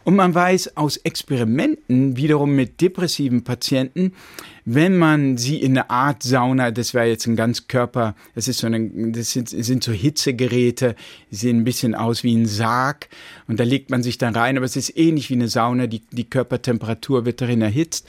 [0.05, 4.13] Und man weiß aus Experimenten wiederum mit depressiven Patienten,
[4.69, 8.59] wenn man sie in eine Art Sauna, das wäre jetzt ein ganz Körper, das ist
[8.59, 10.97] so eine, das sind, sind so Hitzegeräte,
[11.31, 13.09] sehen ein bisschen aus wie ein Sarg
[13.47, 16.03] und da legt man sich dann rein, aber es ist ähnlich wie eine Sauna, die,
[16.11, 18.09] die Körpertemperatur wird darin erhitzt.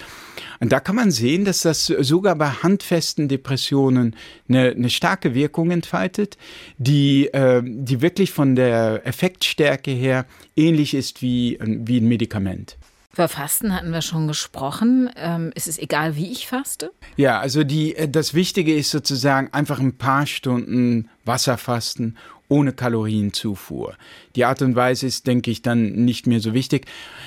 [0.60, 4.16] Und da kann man sehen, dass das sogar bei handfesten Depressionen
[4.50, 6.38] eine, eine starke Wirkung entfaltet,
[6.80, 12.78] die, äh, die wirklich von der Effektstärke her ähnlich ist wie, wie ein Medikament.
[13.18, 15.10] Über Fasten hatten wir schon gesprochen.
[15.16, 16.92] Ähm, ist es egal, wie ich faste?
[17.16, 22.18] Ja, also die, äh, das Wichtige ist sozusagen einfach ein paar Stunden Wasserfasten
[22.50, 23.96] ohne Kalorienzufuhr.
[24.36, 26.86] Die Art und Weise ist, denke ich, dann nicht mehr so wichtig.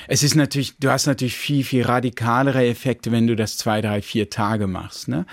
[0.08, 4.00] Es ist natürlich, du hast natürlich viel, viel radikalere Effekte, wenn du das zwei, drei,
[4.00, 5.08] vier Tage machst.
[5.08, 5.26] Ne?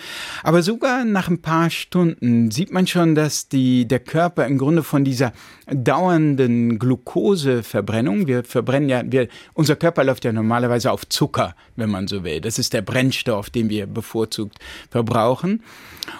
[0.43, 4.83] Aber sogar nach ein paar Stunden sieht man schon, dass die, der Körper im Grunde
[4.83, 5.31] von dieser
[5.67, 12.07] dauernden Glukoseverbrennung, wir verbrennen ja, wir, unser Körper läuft ja normalerweise auf Zucker, wenn man
[12.07, 12.41] so will.
[12.41, 15.63] Das ist der Brennstoff, den wir bevorzugt verbrauchen.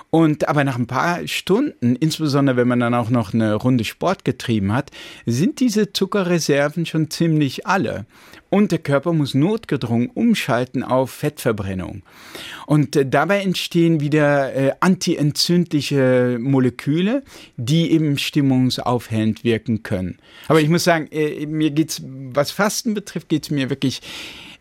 [0.10, 3.84] Und aber nach ein paar Stunden, insbesondere insbesondere wenn man dann auch noch eine Runde
[3.84, 4.92] Sport getrieben hat,
[5.26, 8.06] sind diese Zuckerreserven schon ziemlich alle.
[8.52, 12.04] Und der Körper muss notgedrungen umschalten auf Fettverbrennung.
[12.68, 17.24] Und äh, dabei entstehen wieder äh, antientzündliche Moleküle,
[17.58, 20.20] die eben stimmungsaufhellend wirken können.
[20.48, 24.02] Aber ich muss sagen, äh, mir geht's, was Fasten betrifft, geht's mir wirklich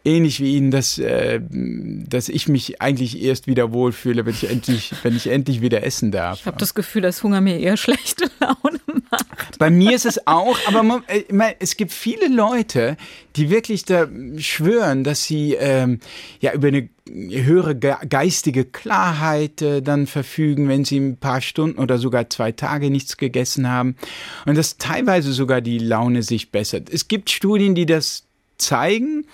[0.07, 4.93] ähnlich wie Ihnen, dass, äh, dass ich mich eigentlich erst wieder wohlfühle, wenn ich endlich,
[5.03, 6.41] wenn ich endlich wieder essen darf.
[6.41, 9.59] Ich habe das Gefühl, dass Hunger mir eher schlechte Laune macht.
[9.59, 12.97] Bei mir ist es auch, aber man, äh, es gibt viele Leute,
[13.35, 14.07] die wirklich da
[14.39, 16.01] schwören, dass sie ähm,
[16.41, 21.99] ja über eine höhere geistige Klarheit äh, dann verfügen, wenn sie ein paar Stunden oder
[21.99, 23.97] sogar zwei Tage nichts gegessen haben
[24.45, 26.91] und dass teilweise sogar die Laune sich bessert.
[26.91, 28.25] Es gibt Studien, die das
[28.59, 29.27] zeigen.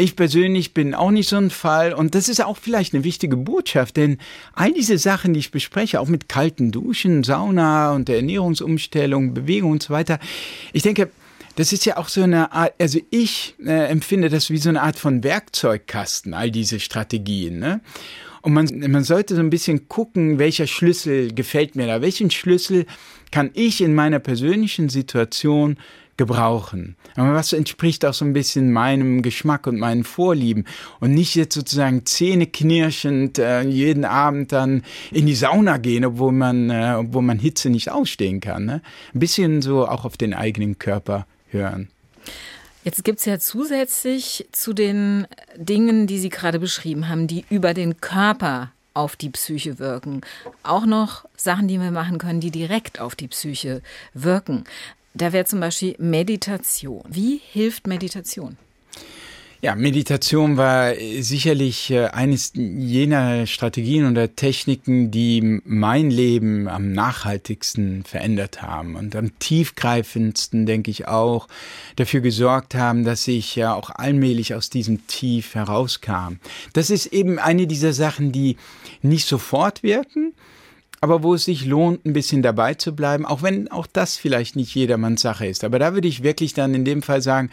[0.00, 3.36] Ich persönlich bin auch nicht so ein Fall und das ist auch vielleicht eine wichtige
[3.36, 4.16] Botschaft, denn
[4.54, 9.72] all diese Sachen, die ich bespreche, auch mit kalten Duschen, Sauna und der Ernährungsumstellung, Bewegung
[9.72, 10.18] und so weiter,
[10.72, 11.10] ich denke,
[11.56, 14.80] das ist ja auch so eine Art, also ich äh, empfinde das wie so eine
[14.80, 17.58] Art von Werkzeugkasten, all diese Strategien.
[17.58, 17.82] Ne?
[18.40, 22.86] Und man, man sollte so ein bisschen gucken, welcher Schlüssel gefällt mir da, welchen Schlüssel
[23.30, 25.76] kann ich in meiner persönlichen Situation
[26.20, 26.96] gebrauchen.
[27.16, 30.66] Aber was entspricht auch so ein bisschen meinem Geschmack und meinen Vorlieben
[31.00, 36.68] und nicht jetzt sozusagen zähneknirschend äh, jeden Abend dann in die Sauna gehen, obwohl man,
[36.68, 38.66] äh, obwohl man Hitze nicht ausstehen kann.
[38.66, 38.82] Ne?
[39.14, 41.88] Ein bisschen so auch auf den eigenen Körper hören.
[42.84, 47.72] Jetzt gibt es ja zusätzlich zu den Dingen, die Sie gerade beschrieben haben, die über
[47.72, 50.20] den Körper auf die Psyche wirken.
[50.62, 53.80] Auch noch Sachen, die wir machen können, die direkt auf die Psyche
[54.12, 54.64] wirken.
[55.14, 57.02] Da wäre zum Beispiel Meditation.
[57.08, 58.56] Wie hilft Meditation?
[59.62, 68.04] Ja, Meditation war sicherlich äh, eines jener Strategien oder Techniken, die mein Leben am nachhaltigsten
[68.04, 71.46] verändert haben und am tiefgreifendsten, denke ich auch,
[71.96, 76.36] dafür gesorgt haben, dass ich ja auch allmählich aus diesem Tief herauskam.
[76.72, 78.56] Das ist eben eine dieser Sachen, die
[79.02, 80.32] nicht sofort wirken,
[81.00, 84.54] aber wo es sich lohnt, ein bisschen dabei zu bleiben, auch wenn auch das vielleicht
[84.54, 85.64] nicht jedermanns Sache ist.
[85.64, 87.50] Aber da würde ich wirklich dann in dem Fall sagen,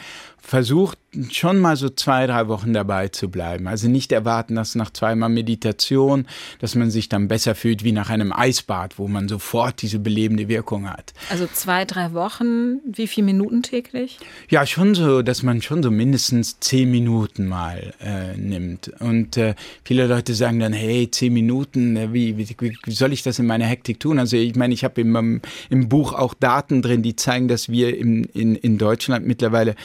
[0.48, 0.98] versucht
[1.32, 3.68] schon mal so zwei, drei Wochen dabei zu bleiben.
[3.68, 6.26] Also nicht erwarten, dass nach zweimal Meditation,
[6.60, 10.48] dass man sich dann besser fühlt wie nach einem Eisbad, wo man sofort diese belebende
[10.48, 11.14] Wirkung hat.
[11.30, 14.20] Also zwei, drei Wochen, wie viele Minuten täglich?
[14.50, 18.90] Ja, schon so, dass man schon so mindestens zehn Minuten mal äh, nimmt.
[19.00, 23.22] Und äh, viele Leute sagen dann, hey, zehn Minuten, äh, wie, wie, wie soll ich
[23.22, 24.18] das in meiner Hektik tun?
[24.18, 27.98] Also ich meine, ich habe im, im Buch auch Daten drin, die zeigen, dass wir
[27.98, 29.76] im, in, in Deutschland mittlerweile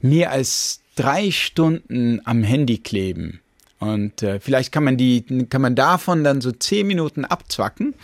[0.00, 3.40] mehr als drei Stunden am Handy kleben.
[3.78, 7.94] Und äh, vielleicht kann man die, kann man davon dann so zehn Minuten abzwacken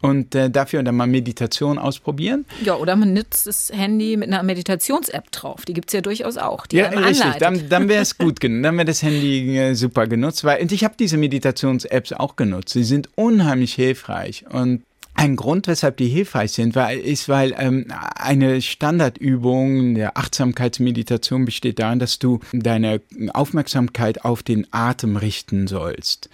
[0.00, 2.44] und äh, dafür dann mal Meditation ausprobieren.
[2.62, 5.64] Ja, oder man nutzt das Handy mit einer Meditations-App drauf.
[5.64, 6.66] Die gibt es ja durchaus auch.
[6.66, 7.22] Die ja, richtig.
[7.22, 7.42] Anleitet.
[7.42, 8.64] Dann, dann wäre es gut genutzt.
[8.64, 10.44] Dann wäre das Handy äh, super genutzt.
[10.44, 12.70] Weil, und ich habe diese Meditations-Apps auch genutzt.
[12.70, 14.44] Sie sind unheimlich hilfreich.
[14.48, 14.82] Und
[15.18, 21.80] ein Grund, weshalb die hilfreich sind, war, ist, weil ähm, eine Standardübung der Achtsamkeitsmeditation besteht
[21.80, 23.00] darin, dass du deine
[23.34, 26.30] Aufmerksamkeit auf den Atem richten sollst.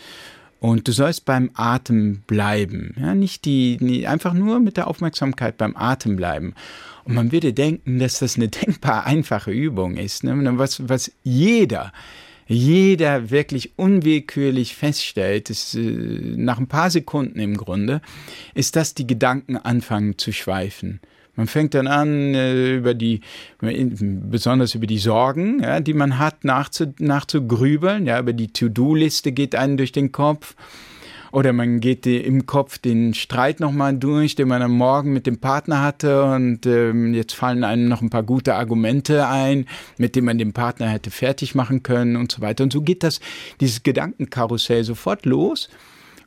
[0.61, 2.95] Und du sollst beim Atem bleiben.
[3.01, 6.55] Ja, nicht die, nie, einfach nur mit der Aufmerksamkeit beim Atem bleiben.
[7.05, 10.59] Und man würde denken, dass das eine denkbar einfache Übung ist, ne?
[10.59, 11.91] was, was jeder
[12.47, 18.01] jeder wirklich unwillkürlich feststellt, ist, äh, nach ein paar Sekunden im Grunde,
[18.55, 21.01] ist, dass die Gedanken anfangen zu schweifen.
[21.37, 23.21] Man fängt dann an, äh, über die,
[23.61, 28.07] besonders über die Sorgen, ja, die man hat, nachzu, nachzugrübeln.
[28.07, 30.55] Ja, über die To-Do-Liste geht einen durch den Kopf.
[31.35, 35.39] Oder man geht im Kopf den Streit nochmal durch, den man am Morgen mit dem
[35.39, 39.67] Partner hatte und ähm, jetzt fallen einem noch ein paar gute Argumente ein,
[39.99, 42.63] mit denen man den Partner hätte fertig machen können und so weiter.
[42.63, 43.19] Und so geht das,
[43.61, 45.71] dieses Gedankenkarussell sofort los.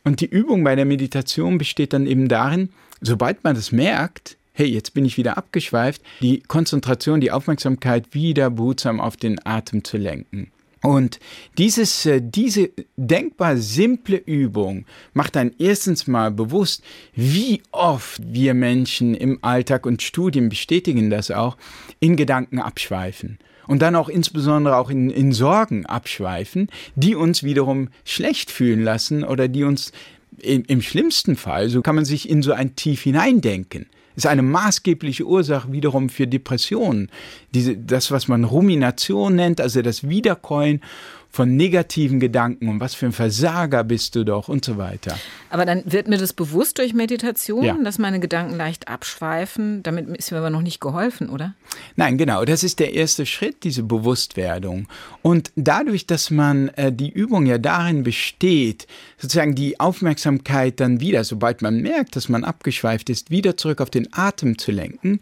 [0.03, 2.67] Und die Übung bei der Meditation besteht dann eben darin,
[2.99, 8.49] sobald man das merkt, hey, jetzt bin ich wieder abgeschweift, die Konzentration, die Aufmerksamkeit wieder
[8.49, 10.51] behutsam auf den Atem zu lenken.
[10.83, 11.19] Und
[11.57, 16.83] dieses, äh, diese denkbar simple Übung macht dann erstens mal bewusst,
[17.15, 21.57] wie oft wir Menschen im Alltag und Studien bestätigen das auch,
[21.99, 23.39] in Gedanken abschweifen.
[23.67, 29.23] Und dann auch insbesondere auch in, in Sorgen abschweifen, die uns wiederum schlecht fühlen lassen
[29.23, 29.91] oder die uns
[30.39, 33.87] im, im schlimmsten Fall, so kann man sich in so ein Tief hineindenken
[34.17, 37.09] ist eine maßgebliche Ursache wiederum für Depressionen.
[37.53, 40.81] Diese, das, was man Rumination nennt, also das Wiederkäuen
[41.29, 45.17] von negativen Gedanken und was für ein Versager bist du doch und so weiter.
[45.49, 47.77] Aber dann wird mir das bewusst durch Meditation, ja.
[47.83, 49.83] dass meine Gedanken leicht abschweifen.
[49.83, 51.53] Damit ist mir aber noch nicht geholfen, oder?
[51.95, 52.43] Nein, genau.
[52.45, 54.87] Das ist der erste Schritt, diese Bewusstwerdung.
[55.21, 61.23] Und dadurch, dass man äh, die Übung ja darin besteht, sozusagen die Aufmerksamkeit dann wieder,
[61.23, 65.19] sobald man merkt, dass man abgeschweift ist, wieder zurück auf den Atem zu lenken,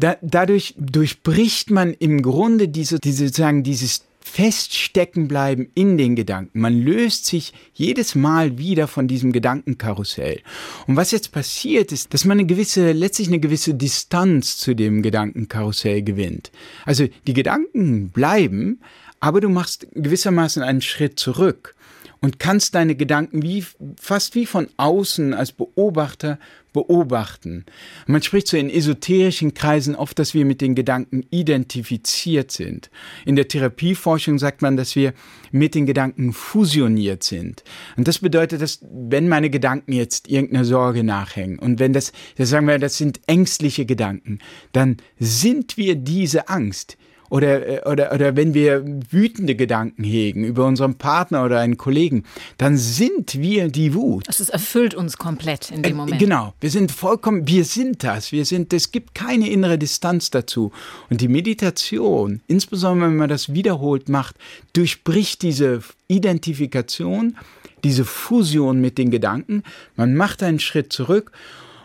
[0.00, 6.60] da, dadurch durchbricht man im Grunde diese, diese sozusagen dieses feststecken bleiben in den Gedanken.
[6.60, 10.40] Man löst sich jedes Mal wieder von diesem Gedankenkarussell.
[10.86, 15.02] Und was jetzt passiert ist, dass man eine gewisse, letztlich eine gewisse Distanz zu dem
[15.02, 16.52] Gedankenkarussell gewinnt.
[16.84, 18.80] Also die Gedanken bleiben,
[19.20, 21.74] aber du machst gewissermaßen einen Schritt zurück
[22.20, 23.64] und kannst deine Gedanken wie,
[23.98, 26.38] fast wie von außen als Beobachter
[26.72, 27.64] beobachten.
[28.06, 32.90] Man spricht so in esoterischen Kreisen oft, dass wir mit den Gedanken identifiziert sind.
[33.24, 35.12] In der Therapieforschung sagt man, dass wir
[35.50, 37.64] mit den Gedanken fusioniert sind.
[37.96, 42.50] Und das bedeutet, dass wenn meine Gedanken jetzt irgendeiner Sorge nachhängen und wenn das, das
[42.50, 44.38] sagen wir, das sind ängstliche Gedanken,
[44.72, 46.96] dann sind wir diese Angst
[47.30, 52.24] oder, äh, oder, oder wenn wir wütende Gedanken hegen über unseren Partner oder einen Kollegen,
[52.58, 54.28] dann sind wir die Wut.
[54.28, 56.20] Also es erfüllt uns komplett in dem äh, Moment.
[56.20, 60.72] Genau, wir sind vollkommen, wir sind das, wir sind, es gibt keine innere Distanz dazu.
[61.08, 64.36] Und die Meditation, insbesondere wenn man das wiederholt macht,
[64.74, 67.36] durchbricht diese Identifikation,
[67.84, 69.62] diese Fusion mit den Gedanken.
[69.96, 71.32] Man macht einen Schritt zurück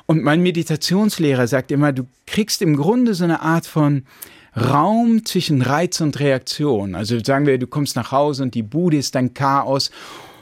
[0.07, 4.03] und mein Meditationslehrer sagt immer, du kriegst im Grunde so eine Art von
[4.55, 6.95] Raum zwischen Reiz und Reaktion.
[6.95, 9.91] Also sagen wir, du kommst nach Hause und die Bude ist ein Chaos.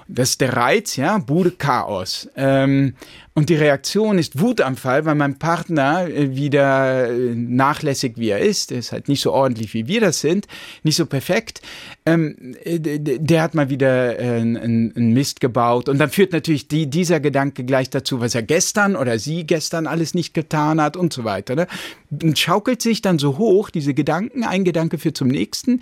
[0.08, 2.30] Das ist der Reiz, ja, Bude Chaos.
[2.36, 2.96] Ähm,
[3.36, 8.72] und die Reaktion ist Wutanfall, weil mein Partner äh, wieder äh, nachlässig wie er ist,
[8.72, 10.46] ist halt nicht so ordentlich wie wir das sind,
[10.84, 11.62] nicht so perfekt.
[12.06, 17.20] Ähm, äh, der hat mal wieder einen Mist gebaut und dann führt natürlich die, dieser
[17.20, 21.24] Gedanke gleich dazu, was er gestern oder sie gestern alles nicht getan hat und so
[21.24, 21.56] weiter.
[21.56, 21.68] Ne?
[22.12, 25.82] Und schaukelt sich dann so hoch, diese Gedanken, ein Gedanke führt zum nächsten.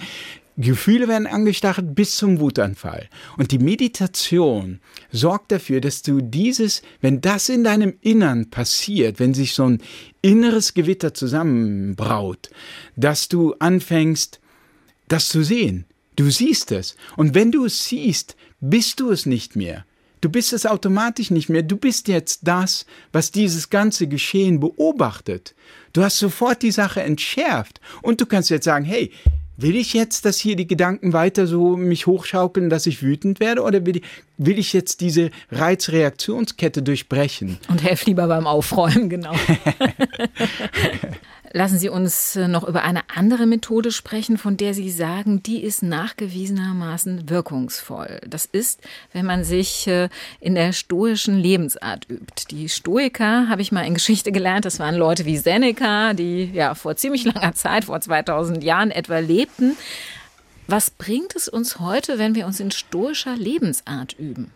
[0.57, 3.09] Gefühle werden angestachelt bis zum Wutanfall.
[3.37, 4.79] Und die Meditation
[5.11, 9.81] sorgt dafür, dass du dieses, wenn das in deinem Innern passiert, wenn sich so ein
[10.21, 12.49] inneres Gewitter zusammenbraut,
[12.95, 14.39] dass du anfängst,
[15.07, 15.85] das zu sehen.
[16.15, 16.95] Du siehst es.
[17.17, 19.85] Und wenn du es siehst, bist du es nicht mehr.
[20.21, 21.63] Du bist es automatisch nicht mehr.
[21.63, 25.55] Du bist jetzt das, was dieses ganze Geschehen beobachtet.
[25.93, 27.81] Du hast sofort die Sache entschärft.
[28.03, 29.11] Und du kannst jetzt sagen, hey,
[29.57, 33.61] Will ich jetzt, dass hier die Gedanken weiter so mich hochschaukeln, dass ich wütend werde?
[33.61, 34.03] Oder will ich,
[34.37, 37.59] will ich jetzt diese Reizreaktionskette durchbrechen?
[37.67, 39.33] Und helf lieber beim Aufräumen, genau.
[41.53, 45.61] Lassen Sie uns äh, noch über eine andere Methode sprechen, von der Sie sagen, die
[45.63, 48.21] ist nachgewiesenermaßen wirkungsvoll.
[48.25, 48.79] Das ist,
[49.11, 50.07] wenn man sich äh,
[50.39, 52.45] in der stoischen Lebensart übt.
[52.51, 56.73] Die Stoiker, habe ich mal in Geschichte gelernt, das waren Leute wie Seneca, die ja
[56.73, 59.75] vor ziemlich langer Zeit, vor 2000 Jahren etwa lebten.
[60.67, 64.51] Was bringt es uns heute, wenn wir uns in stoischer Lebensart üben?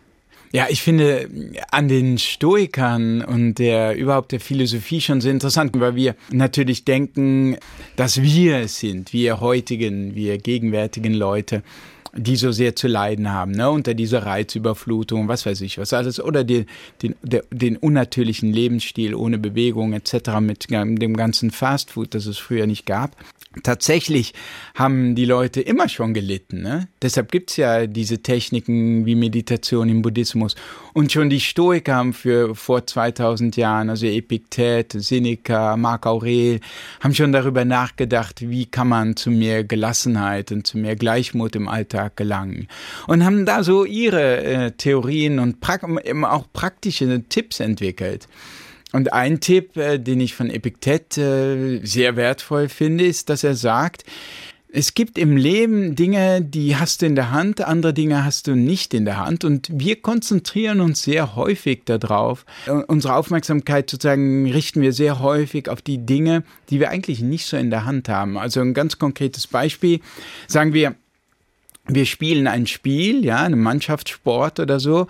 [0.56, 1.28] Ja, ich finde
[1.72, 7.58] an den Stoikern und der überhaupt der Philosophie schon sehr interessant, weil wir natürlich denken,
[7.98, 11.62] dass wir es sind, wir heutigen, wir gegenwärtigen Leute,
[12.16, 16.22] die so sehr zu leiden haben, ne, unter dieser Reizüberflutung, was weiß ich, was alles,
[16.22, 16.68] oder den,
[17.04, 20.40] den, der, den unnatürlichen Lebensstil ohne Bewegung etc.
[20.40, 23.18] mit dem ganzen Fastfood, das es früher nicht gab
[23.64, 24.34] tatsächlich
[24.74, 26.62] haben die Leute immer schon gelitten.
[26.62, 26.88] Ne?
[27.02, 30.56] Deshalb gibt's ja diese Techniken wie Meditation im Buddhismus.
[30.94, 36.60] Und schon die Stoiker haben für vor 2000 Jahren, also Epiktet, Seneca, Marc Aurel,
[37.02, 41.68] haben schon darüber nachgedacht, wie kann man zu mehr Gelassenheit und zu mehr Gleichmut im
[41.68, 42.68] Alltag gelangen.
[43.08, 45.76] Und haben da so ihre äh, Theorien und pra
[46.24, 48.28] auch praktische Tipps entwickelt.
[48.92, 53.56] Und ein Tipp, äh, den ich von Epiktet äh, sehr wertvoll finde, ist, dass er
[53.56, 54.06] sagt,
[54.78, 58.56] es gibt im Leben Dinge, die hast du in der Hand, andere Dinge hast du
[58.56, 59.46] nicht in der Hand.
[59.46, 62.46] Und wir konzentrieren uns sehr häufig darauf.
[62.88, 67.56] Unsere Aufmerksamkeit sozusagen richten wir sehr häufig auf die Dinge, die wir eigentlich nicht so
[67.56, 68.38] in der Hand haben.
[68.38, 70.02] Also ein ganz konkretes Beispiel.
[70.50, 70.96] Sagen wir,
[71.88, 75.08] wir spielen ein Spiel, ja, einen Mannschaftssport oder so,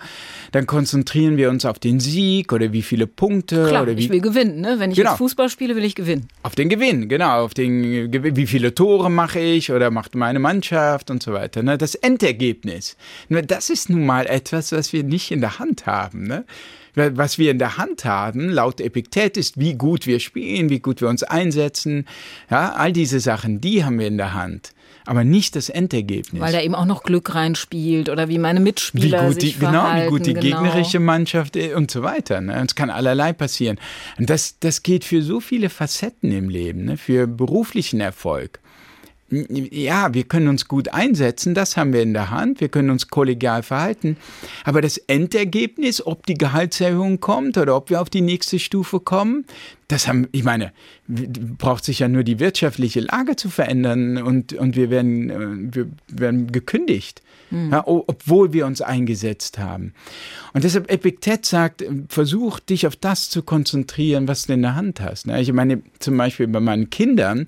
[0.52, 3.66] dann konzentrieren wir uns auf den Sieg oder wie viele Punkte.
[3.68, 4.76] Klar, oder wie, ich will gewinnen, ne?
[4.78, 5.10] Wenn ich genau.
[5.10, 6.28] jetzt Fußball spiele, will ich gewinnen.
[6.42, 11.10] Auf den Gewinn, genau, auf den wie viele Tore mache ich oder macht meine Mannschaft
[11.10, 11.62] und so weiter.
[11.62, 11.78] Ne?
[11.78, 12.96] Das Endergebnis.
[13.28, 16.24] Das ist nun mal etwas, was wir nicht in der Hand haben.
[16.24, 16.44] Ne?
[16.94, 21.00] Was wir in der Hand haben, laut Epiktet, ist, wie gut wir spielen, wie gut
[21.00, 22.06] wir uns einsetzen.
[22.50, 24.72] Ja, all diese Sachen, die haben wir in der Hand
[25.06, 26.40] aber nicht das Endergebnis.
[26.40, 29.60] Weil da eben auch noch Glück reinspielt oder wie meine Mitspieler wie gut sich die,
[29.60, 30.62] Genau, wie gut die genau.
[30.62, 32.40] gegnerische Mannschaft äh, und so weiter.
[32.40, 32.64] Ne?
[32.66, 33.78] Es kann allerlei passieren.
[34.18, 36.96] Und das, das geht für so viele Facetten im Leben, ne?
[36.96, 38.60] für beruflichen Erfolg
[39.28, 43.08] ja, wir können uns gut einsetzen, das haben wir in der Hand, wir können uns
[43.08, 44.16] kollegial verhalten,
[44.64, 49.44] aber das Endergebnis, ob die Gehaltserhöhung kommt oder ob wir auf die nächste Stufe kommen,
[49.88, 50.72] das haben, ich meine,
[51.08, 55.88] braucht sich ja nur die wirtschaftliche Lage zu verändern und, und wir werden, äh, wir
[56.08, 57.72] werden gekündigt, mhm.
[57.72, 59.92] ja, obwohl wir uns eingesetzt haben.
[60.52, 65.00] Und deshalb Epiktet sagt, versuch dich auf das zu konzentrieren, was du in der Hand
[65.00, 65.26] hast.
[65.26, 65.40] Ne?
[65.40, 67.46] Ich meine, zum Beispiel bei meinen Kindern,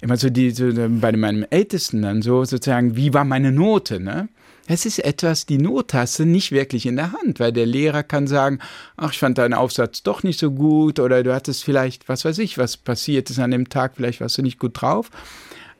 [0.00, 4.28] immer so die, so bei meinem Ältesten dann so sozusagen, wie war meine Note, ne?
[4.68, 8.02] Es ist etwas, die Note hast du nicht wirklich in der Hand, weil der Lehrer
[8.02, 8.58] kann sagen,
[8.96, 12.38] ach, ich fand deinen Aufsatz doch nicht so gut oder du hattest vielleicht, was weiß
[12.38, 15.10] ich, was passiert ist an dem Tag, vielleicht warst du nicht gut drauf.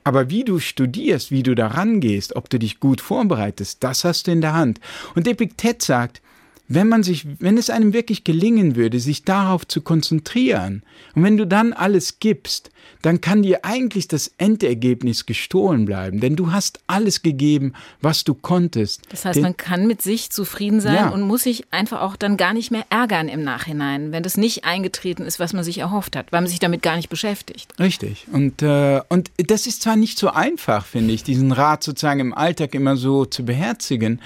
[0.06, 4.28] Aber wie du studierst, wie du da rangehst, ob du dich gut vorbereitest, das hast
[4.28, 4.78] du in der Hand.
[5.16, 6.22] Und Epiktet sagt,
[6.68, 10.82] wenn man sich, wenn es einem wirklich gelingen würde, sich darauf zu konzentrieren
[11.14, 12.70] und wenn du dann alles gibst,
[13.02, 18.34] dann kann dir eigentlich das Endergebnis gestohlen bleiben, denn du hast alles gegeben, was du
[18.34, 19.02] konntest.
[19.10, 21.08] Das heißt, Den, man kann mit sich zufrieden sein Ja.
[21.10, 24.64] und muss sich einfach auch dann gar nicht mehr ärgern im Nachhinein, wenn das nicht
[24.64, 27.72] eingetreten ist, was man sich erhofft hat, weil man sich damit gar nicht beschäftigt.
[27.78, 28.26] Richtig.
[28.32, 32.34] Und, äh, und das ist zwar nicht so einfach, finde ich, diesen Rat sozusagen im
[32.34, 34.20] Alltag immer so zu beherzigen,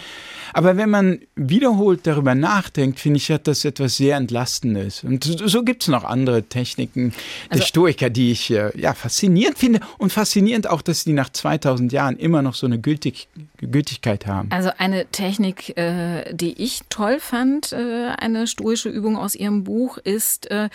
[0.52, 5.04] aber wenn man wiederholt darüber nachdenkt, finde ich, hat das etwas sehr Entlastendes.
[5.04, 7.10] Und so, so gibt es noch andere Techniken
[7.46, 9.80] der Also- Stoiker, die ich äh, ja, faszinierend finde.
[9.98, 13.28] Und faszinierend auch, dass die nach 2000 Jahren immer noch so eine Gültig
[13.58, 14.48] Gültigkeit haben.
[14.50, 19.98] Also eine Technik, äh, die ich toll fand, äh, eine stoische Übung aus Ihrem Buch,
[19.98, 20.68] ist äh,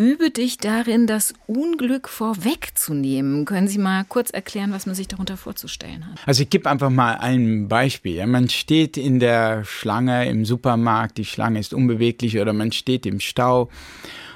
[0.00, 3.44] Übe dich darin, das Unglück vorwegzunehmen.
[3.44, 6.16] Können Sie mal kurz erklären, was man sich darunter vorzustellen hat?
[6.24, 8.26] Also ich gebe einfach mal ein Beispiel.
[8.26, 13.20] Man steht in der Schlange im Supermarkt, die Schlange ist unbeweglich oder man steht im
[13.20, 13.68] Stau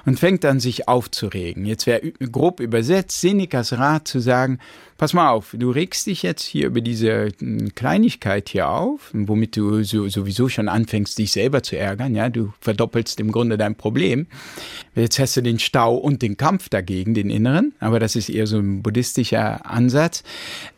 [0.07, 1.65] und fängt an sich aufzuregen.
[1.65, 4.59] Jetzt wäre grob übersetzt Senecas Rat zu sagen,
[4.97, 9.57] pass mal auf, du regst dich jetzt hier über diese mm, Kleinigkeit hier auf, womit
[9.57, 13.75] du so, sowieso schon anfängst, dich selber zu ärgern, ja, du verdoppelst im Grunde dein
[13.75, 14.27] Problem.
[14.95, 18.47] Jetzt hast du den Stau und den Kampf dagegen, den inneren, aber das ist eher
[18.47, 20.23] so ein buddhistischer Ansatz.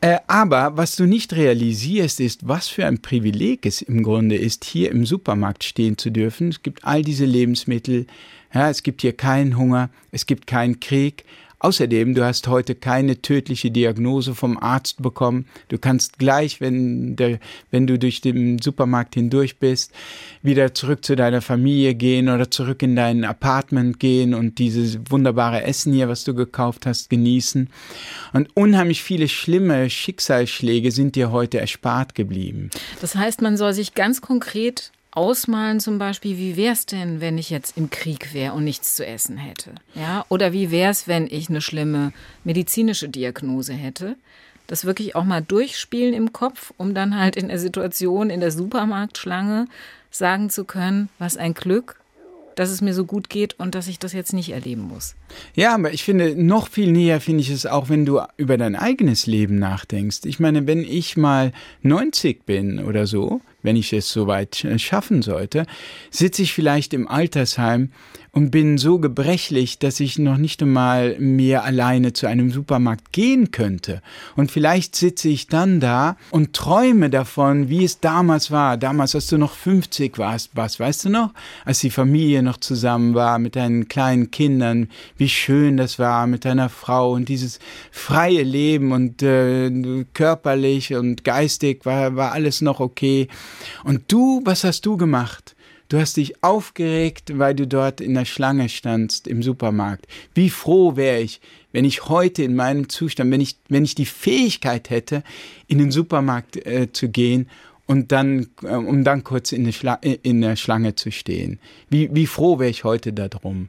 [0.00, 4.64] Äh, aber was du nicht realisierst, ist, was für ein Privileg es im Grunde ist,
[4.64, 6.48] hier im Supermarkt stehen zu dürfen.
[6.48, 8.06] Es gibt all diese Lebensmittel,
[8.56, 11.24] ja, es gibt hier keinen Hunger, es gibt keinen Krieg.
[11.58, 15.46] Außerdem, du hast heute keine tödliche Diagnose vom Arzt bekommen.
[15.68, 17.38] Du kannst gleich, wenn, der,
[17.70, 19.92] wenn du durch den Supermarkt hindurch bist,
[20.42, 25.64] wieder zurück zu deiner Familie gehen oder zurück in dein Apartment gehen und dieses wunderbare
[25.64, 27.68] Essen hier, was du gekauft hast, genießen.
[28.32, 32.70] Und unheimlich viele schlimme Schicksalsschläge sind dir heute erspart geblieben.
[33.00, 37.38] Das heißt, man soll sich ganz konkret ausmalen, zum Beispiel, wie wäre es denn, wenn
[37.38, 39.74] ich jetzt im Krieg wäre und nichts zu essen hätte?
[39.94, 40.26] Ja?
[40.28, 42.12] Oder wie wäre es, wenn ich eine schlimme
[42.44, 44.16] medizinische Diagnose hätte?
[44.66, 48.50] Das wirklich auch mal durchspielen im Kopf, um dann halt in der Situation in der
[48.50, 49.68] Supermarktschlange
[50.10, 52.00] sagen zu können, was ein Glück,
[52.56, 55.14] dass es mir so gut geht und dass ich das jetzt nicht erleben muss.
[55.54, 58.74] Ja, aber ich finde, noch viel näher finde ich es auch, wenn du über dein
[58.74, 60.20] eigenes Leben nachdenkst.
[60.24, 61.52] Ich meine, wenn ich mal
[61.82, 65.66] 90 bin oder so, wenn ich es soweit äh, schaffen sollte,
[66.10, 67.90] sitze ich vielleicht im Altersheim
[68.36, 73.50] und bin so gebrechlich, dass ich noch nicht einmal mehr alleine zu einem Supermarkt gehen
[73.50, 74.02] könnte.
[74.36, 78.76] Und vielleicht sitze ich dann da und träume davon, wie es damals war.
[78.76, 81.32] Damals, als du noch 50 warst, was weißt du noch?
[81.64, 86.44] Als die Familie noch zusammen war mit deinen kleinen Kindern, wie schön das war mit
[86.44, 87.58] deiner Frau und dieses
[87.90, 93.28] freie Leben und äh, körperlich und geistig war, war alles noch okay.
[93.82, 95.55] Und du, was hast du gemacht?
[95.88, 100.06] Du hast dich aufgeregt, weil du dort in der Schlange standst im Supermarkt.
[100.34, 101.40] Wie froh wäre ich,
[101.72, 105.22] wenn ich heute in meinem Zustand, wenn ich, wenn ich die Fähigkeit hätte,
[105.68, 107.48] in den Supermarkt äh, zu gehen
[107.86, 111.60] und dann, äh, um dann kurz in der, Schla in der Schlange zu stehen.
[111.88, 113.68] Wie, wie froh wäre ich heute darum?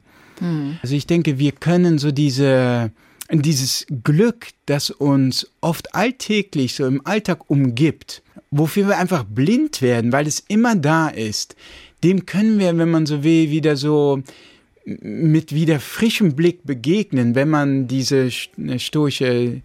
[0.82, 2.90] Also ich denke, wir können so diese,
[3.30, 10.12] dieses Glück, das uns oft alltäglich so im Alltag umgibt, wofür wir einfach blind werden,
[10.12, 11.56] weil es immer da ist,
[12.02, 14.22] dem können wir, wenn man so will, wieder so
[14.84, 19.62] mit wieder frischem Blick begegnen, wenn man diese stoische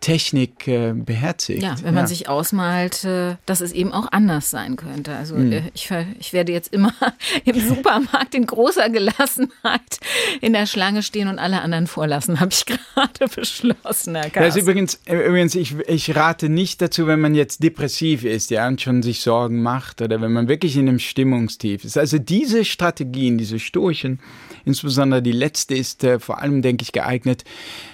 [0.00, 1.62] Technik äh, beherzigt.
[1.62, 5.14] Ja, wenn man sich ausmalt, äh, dass es eben auch anders sein könnte.
[5.14, 5.52] Also mhm.
[5.52, 6.92] äh, ich, ich werde jetzt immer
[7.44, 9.98] im Supermarkt in großer Gelassenheit
[10.40, 14.38] in der Schlange stehen und alle anderen vorlassen, habe ich gerade beschlossen, Herr Carsten.
[14.38, 18.66] Also übrigens, äh, übrigens ich, ich rate nicht dazu, wenn man jetzt depressiv ist, ja,
[18.68, 21.98] und schon sich Sorgen macht oder wenn man wirklich in einem Stimmungstief ist.
[21.98, 24.20] Also diese Strategien, diese Stoischen,
[24.64, 27.44] insbesondere die letzte ist äh, vor allem, denke ich, geeignet,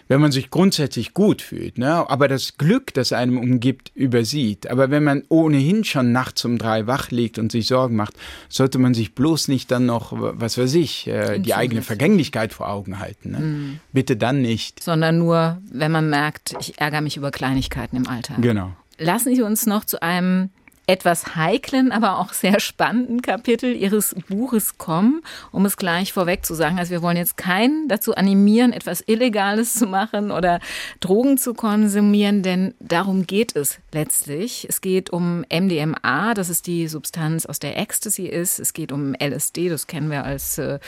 [0.09, 2.09] wenn man sich grundsätzlich gut fühlt, ne?
[2.09, 4.71] aber das Glück, das einem umgibt, übersieht.
[4.71, 8.15] Aber wenn man ohnehin schon nachts um drei wach liegt und sich Sorgen macht,
[8.49, 12.69] sollte man sich bloß nicht dann noch, was weiß ich, äh, die eigene Vergänglichkeit vor
[12.69, 13.31] Augen halten.
[13.31, 13.39] Ne?
[13.39, 13.81] Mhm.
[13.93, 14.83] Bitte dann nicht.
[14.83, 18.43] Sondern nur, wenn man merkt, ich ärgere mich über Kleinigkeiten im Alltag.
[18.43, 18.73] Genau.
[18.99, 20.51] Lassen Sie uns noch zu einem
[20.87, 26.55] etwas heiklen, aber auch sehr spannenden Kapitel Ihres Buches kommen, um es gleich vorweg zu
[26.55, 26.78] sagen.
[26.78, 30.61] Also wir wollen jetzt keinen dazu animieren, etwas Illegales zu machen oder
[31.01, 34.66] Drogen zu konsumieren, denn darum geht es letztlich.
[34.68, 38.59] Es geht um MDMA, das ist die Substanz, aus der Ecstasy ist.
[38.59, 40.78] Es geht um LSD, das kennen wir als äh,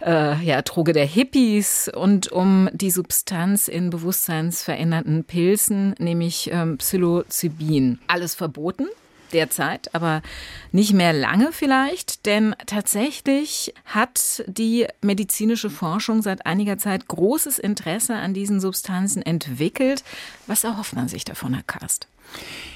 [0.00, 7.98] äh, ja, Droge der Hippies und um die Substanz in bewusstseinsverändernden Pilzen, nämlich ähm, Psilocybin.
[8.06, 8.86] Alles verboten
[9.32, 10.22] derzeit, aber
[10.70, 18.14] nicht mehr lange vielleicht, denn tatsächlich hat die medizinische Forschung seit einiger Zeit großes Interesse
[18.14, 20.04] an diesen Substanzen entwickelt.
[20.46, 22.08] Was erhofft man sich davon, Herr Karst?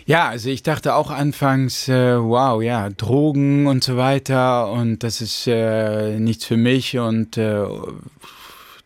[0.04, 5.20] Ja, also ich dachte auch anfangs, äh, wow, ja, Drogen und so weiter und das
[5.20, 7.64] ist äh, nichts für mich und äh,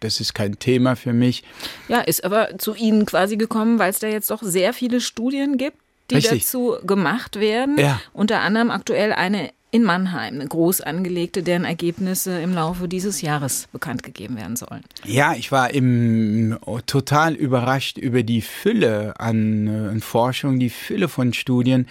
[0.01, 1.45] das ist kein Thema für mich.
[1.89, 5.59] Ja, ist aber zu Ihnen quasi gekommen, weil es da jetzt doch sehr viele Studien
[5.59, 5.77] gibt,
[6.11, 6.43] die Richtig.
[6.43, 7.79] dazu gemacht werden.
[7.79, 8.01] Ja.
[8.13, 13.69] Unter anderem aktuell eine in Mannheim, eine groß angelegte, deren Ergebnisse im Laufe dieses Jahres
[13.73, 14.83] bekannt gegeben werden sollen.
[15.05, 21.09] Ja, ich war im, total überrascht über die Fülle an, äh, an Forschung, die Fülle
[21.09, 21.87] von Studien,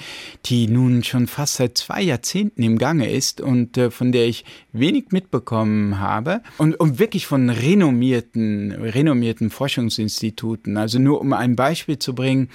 [0.45, 4.43] die nun schon fast seit zwei Jahrzehnten im Gange ist und äh, von der ich
[4.73, 10.75] wenig mitbekommen habe und, und wirklich von renommierten, renommierten Forschungsinstituten.
[10.75, 12.49] Also nur um ein Beispiel zu bringen,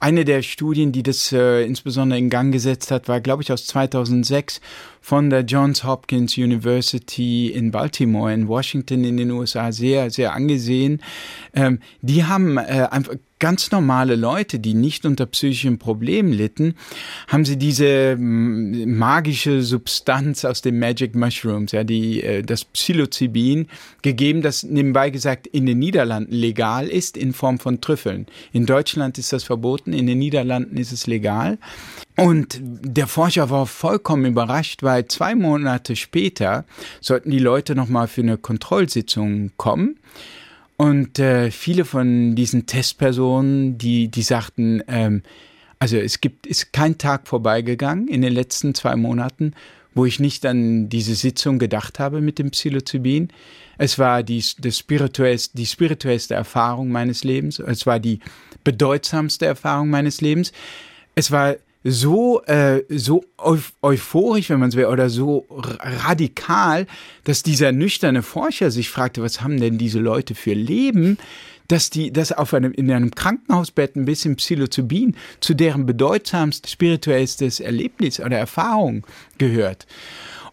[0.00, 3.66] eine der Studien, die das äh, insbesondere in Gang gesetzt hat, war, glaube ich, aus
[3.66, 4.60] 2006
[5.00, 11.02] von der Johns Hopkins University in Baltimore in Washington in den USA sehr, sehr angesehen.
[11.54, 16.74] Ähm, die haben äh, einfach ganz normale Leute, die nicht unter psychischen Problemen litten,
[17.28, 23.68] haben sie diese magische Substanz aus den Magic Mushrooms, ja, die, äh, das Psilocybin
[24.02, 28.26] gegeben, das nebenbei gesagt in den Niederlanden legal ist in Form von Trüffeln.
[28.52, 31.58] In Deutschland ist das verboten, in den Niederlanden ist es legal.
[32.16, 36.64] Und der Forscher war vollkommen überrascht, weil zwei Monate später
[37.02, 39.98] sollten die Leute nochmal für eine Kontrollsitzung kommen.
[40.76, 45.22] Und äh, viele von diesen Testpersonen, die, die sagten, ähm,
[45.78, 49.54] also es gibt, ist kein Tag vorbeigegangen in den letzten zwei Monaten,
[49.94, 53.28] wo ich nicht an diese Sitzung gedacht habe mit dem Psilocybin.
[53.78, 57.58] Es war die, das spirituellste, die spirituellste Erfahrung meines Lebens.
[57.58, 58.20] Es war die
[58.64, 60.52] bedeutsamste Erfahrung meines Lebens.
[61.14, 61.56] Es war
[61.88, 63.24] so, äh, so
[63.80, 66.86] euphorisch, wenn man es will, oder so radikal,
[67.24, 71.16] dass dieser nüchterne Forscher sich fragte, was haben denn diese Leute für Leben,
[71.68, 77.60] dass die, dass auf einem, in einem Krankenhausbett ein bisschen Psilocybin zu deren bedeutsamstes spirituellstes
[77.60, 79.06] Erlebnis oder Erfahrung
[79.38, 79.86] gehört.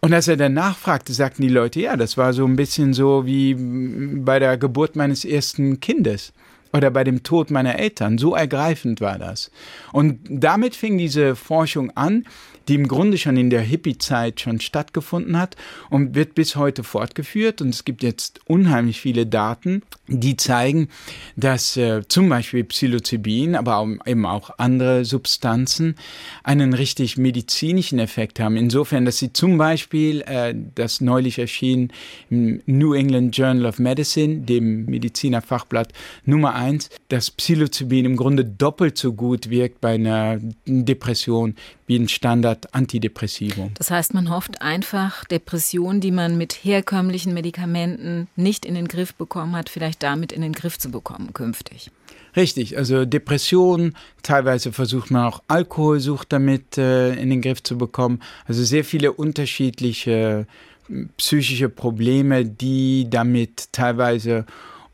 [0.02, 3.26] Und als er dann nachfragte, sagten die Leute, ja, das war so ein bisschen so
[3.26, 6.34] wie bei der Geburt meines ersten Kindes
[6.74, 8.18] oder bei dem Tod meiner Eltern.
[8.18, 9.52] So ergreifend war das.
[9.92, 12.26] Und damit fing diese Forschung an,
[12.68, 15.56] die im Grunde schon in der Hippie-Zeit schon stattgefunden hat
[15.90, 17.62] und wird bis heute fortgeführt.
[17.62, 20.90] Und es gibt jetzt unheimlich viele Daten, die zeigen,
[21.36, 25.96] dass äh, zum Beispiel Psilocybin, aber auch, eben auch andere Substanzen
[26.44, 28.58] einen richtig medizinischen Effekt haben.
[28.58, 31.92] Insofern, dass sie zum Beispiel, äh, das neulich erschien
[32.30, 35.94] im New England Journal of Medicine, dem Medizinerfachblatt
[36.26, 41.56] Nummer eins, dass Psilocybin im Grunde doppelt so gut wirkt bei einer Depression
[41.88, 42.08] wie ein
[42.54, 43.72] Standard-Antidepressivum.
[43.76, 49.14] Das heißt, man hofft einfach, Depressionen, die man mit herkömmlichen Medikamenten nicht in den Griff
[49.16, 51.92] bekommen hat, vielleicht damit in den Griff zu bekommen künftig.
[52.36, 58.22] Richtig, also Depressionen, teilweise versucht man auch Alkoholsucht damit äh, in den Griff zu bekommen.
[58.46, 60.48] Also sehr viele unterschiedliche
[60.90, 64.46] äh, psychische Probleme, die damit teilweise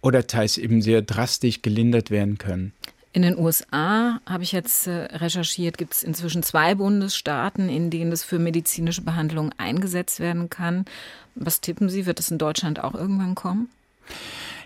[0.02, 2.74] oder teils eben sehr drastisch gelindert werden können.
[3.12, 8.12] In den USA habe ich jetzt äh, recherchiert, gibt es inzwischen zwei Bundesstaaten, in denen
[8.12, 10.86] es für medizinische Behandlung eingesetzt werden kann.
[11.34, 13.70] Was tippen Sie, wird es in Deutschland auch irgendwann kommen?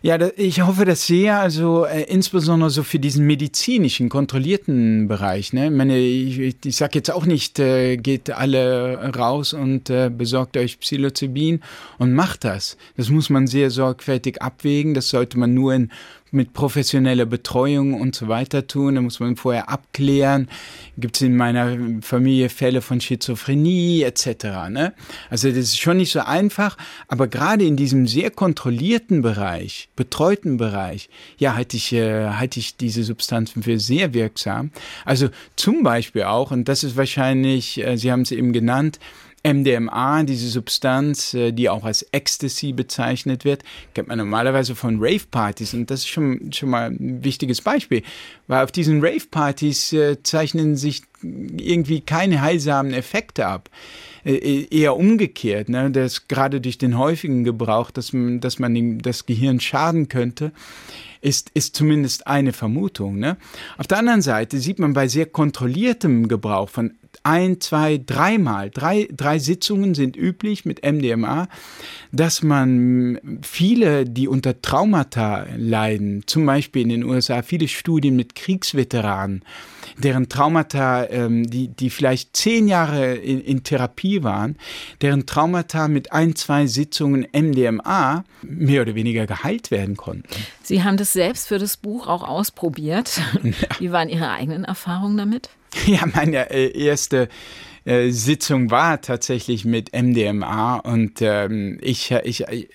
[0.02, 5.54] Ja, ich hoffe das sehr, also äh, insbesondere so für diesen medizinischen, kontrollierten Bereich.
[5.54, 5.68] Ne?
[5.68, 10.58] Ich, meine, ich, ich sage jetzt auch nicht, äh, geht alle raus und äh, besorgt
[10.58, 11.62] euch Psilocybin
[12.00, 12.76] und macht das.
[12.98, 14.94] Das muss man sehr sorgfältig abwägen.
[14.94, 15.90] Das sollte man nur in
[16.34, 18.96] mit professioneller Betreuung und so weiter tun.
[18.96, 20.50] Da muss man vorher abklären.
[20.98, 24.70] Gibt es in meiner Familie Fälle von Schizophrenie etc.
[24.70, 24.94] Ne?
[25.30, 26.78] Also das ist schon nicht so einfach,
[27.08, 32.78] aber gerade in diesem sehr kontrollierten Bereich, betreuten Bereich, ja, halte ich, äh, halte ich
[32.78, 34.72] diese Substanzen für sehr wirksam.
[35.06, 39.00] Also zum Beispiel auch, und das ist wahrscheinlich, äh, Sie haben es eben genannt,
[39.44, 43.64] MDMA, diese Substanz, äh, die auch als Ecstasy bezeichnet wird,
[43.94, 48.04] kennt man normalerweise von Rave-Partys und das ist schon, schon mal ein wichtiges Beispiel,
[48.48, 53.70] weil auf diesen Rave-Partys äh, zeichnen sich irgendwie keine heilsamen Effekte ab.
[54.26, 55.92] Äh, eher umgekehrt, ne?
[55.92, 60.54] dass gerade durch den häufigen Gebrauch, dass man, dass man das Gehirn schaden könnte
[61.20, 63.18] ist, ist zumindest eine Vermutung.
[63.18, 63.38] Ne?
[63.78, 69.08] Auf der anderen Seite sieht man bei sehr kontrolliertem Gebrauch von ein, zwei, dreimal, drei,
[69.12, 71.48] drei Sitzungen sind üblich mit MDMA,
[72.12, 78.36] dass man viele, die unter Traumata leiden, zum Beispiel in den USA viele Studien mit
[78.36, 79.44] Kriegsveteranen,
[79.98, 84.58] deren Traumata, ähm, die, die vielleicht zehn Jahre in, in Therapie waren,
[85.02, 90.28] deren Traumata mit ein, zwei Sitzungen MDMA mehr oder weniger geheilt werden konnten.
[90.64, 93.22] Sie haben das selbst für das Buch auch ausprobiert.
[93.44, 93.68] Ja.
[93.80, 95.50] Wie waren Ihre eigenen Erfahrungen damit?
[95.86, 97.30] Ja, meine äh, erste
[97.86, 102.68] äh, Sitzung war tatsächlich mit MDMA und ähm, ich, ich, ich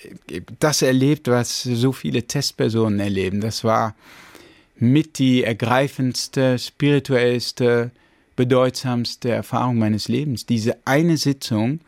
[0.60, 3.40] das erlebt, was so viele Testpersonen erleben.
[3.40, 3.94] Das war
[4.76, 7.90] mit die ergreifendste, spirituellste,
[8.36, 10.46] bedeutsamste Erfahrung meines Lebens.
[10.46, 11.80] Diese eine Sitzung.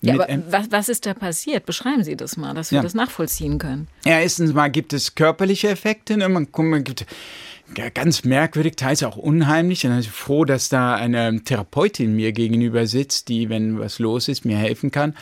[0.00, 1.64] Ja, aber was, was ist da passiert?
[1.66, 2.82] Beschreiben Sie das mal, dass wir ja.
[2.82, 3.88] das nachvollziehen können.
[4.04, 6.16] Ja, erstens mal gibt es körperliche Effekte.
[6.16, 6.28] Ne?
[6.28, 7.06] Man, man gibt
[7.76, 9.84] ja, ganz merkwürdig, teils auch unheimlich.
[9.86, 14.28] Und ich bin froh, dass da eine Therapeutin mir gegenüber sitzt, die, wenn was los
[14.28, 15.14] ist, mir helfen kann.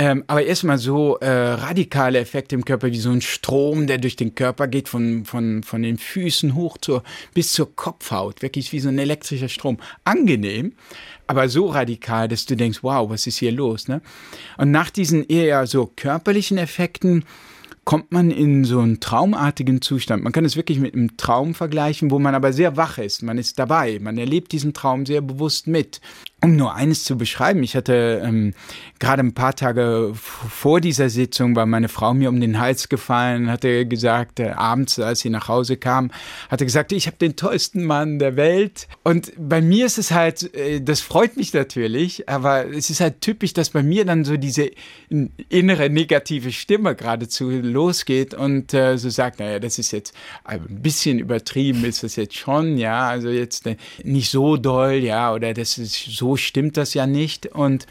[0.00, 4.14] Ähm, aber erstmal so äh, radikale Effekte im Körper, wie so ein Strom, der durch
[4.14, 7.02] den Körper geht, von, von, von den Füßen hoch zur,
[7.34, 8.40] bis zur Kopfhaut.
[8.40, 9.78] Wirklich wie so ein elektrischer Strom.
[10.04, 10.74] Angenehm,
[11.26, 13.88] aber so radikal, dass du denkst, wow, was ist hier los?
[13.88, 14.00] Ne?
[14.56, 17.24] Und nach diesen eher so körperlichen Effekten
[17.88, 20.22] kommt man in so einen traumartigen Zustand.
[20.22, 23.22] Man kann es wirklich mit einem Traum vergleichen, wo man aber sehr wach ist.
[23.22, 26.02] Man ist dabei, man erlebt diesen Traum sehr bewusst mit.
[26.40, 28.54] Um nur eines zu beschreiben, ich hatte ähm,
[29.00, 33.50] gerade ein paar Tage vor dieser Sitzung, war meine Frau mir um den Hals gefallen,
[33.50, 36.12] hatte gesagt, äh, abends, als sie nach Hause kam,
[36.48, 38.86] hatte gesagt, ich habe den tollsten Mann der Welt.
[39.02, 43.20] Und bei mir ist es halt, äh, das freut mich natürlich, aber es ist halt
[43.20, 44.70] typisch, dass bei mir dann so diese
[45.48, 50.14] innere negative Stimme geradezu losgeht und äh, so sagt, naja, das ist jetzt
[50.44, 55.34] ein bisschen übertrieben, ist das jetzt schon, ja, also jetzt äh, nicht so doll, ja,
[55.34, 57.46] oder das ist so so stimmt das ja nicht.
[57.46, 57.86] Und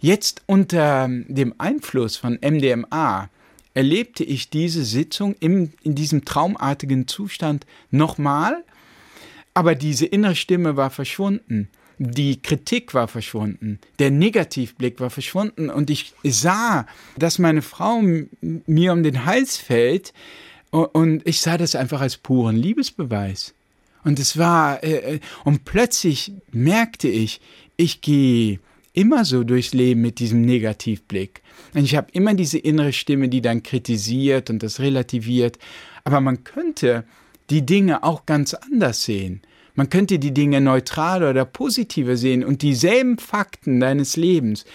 [0.00, 3.28] jetzt unter dem Einfluss von MDMA
[3.74, 8.62] erlebte ich diese Sitzung im, in diesem traumartigen Zustand nochmal,
[9.54, 11.68] aber diese innere Stimme war verschwunden.
[11.98, 18.00] Die Kritik war verschwunden, der Negativblick war verschwunden und ich sah, dass meine Frau
[18.40, 20.12] mir um den Hals fällt
[20.70, 23.54] und ich sah das einfach als puren Liebesbeweis.
[24.04, 27.40] Und es war, äh, äh und plötzlich merkte ich,
[27.76, 28.60] ich gehe
[28.92, 31.42] immer so durchs Leben mit diesem Negativblick.
[31.74, 35.58] Und ich habe immer diese innere Stimme, die dann kritisiert und das relativiert.
[36.04, 37.04] Aber man könnte
[37.50, 39.42] die Dinge auch ganz anders sehen.
[39.74, 44.66] Man könnte die Dinge neutral oder positiver sehen und dieselben Fakten deines Lebens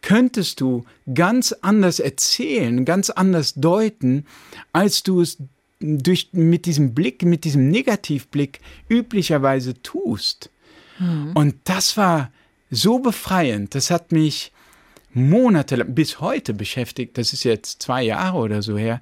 [0.00, 4.24] könntest du ganz anders erzählen, ganz anders deuten,
[4.72, 5.38] als du es
[5.80, 10.50] durch, mit diesem Blick, mit diesem Negativblick üblicherweise tust.
[10.98, 11.32] Mhm.
[11.34, 12.30] Und das war
[12.70, 13.74] so befreiend.
[13.74, 14.52] Das hat mich
[15.14, 17.18] monatelang bis heute beschäftigt.
[17.18, 19.00] Das ist jetzt zwei Jahre oder so her.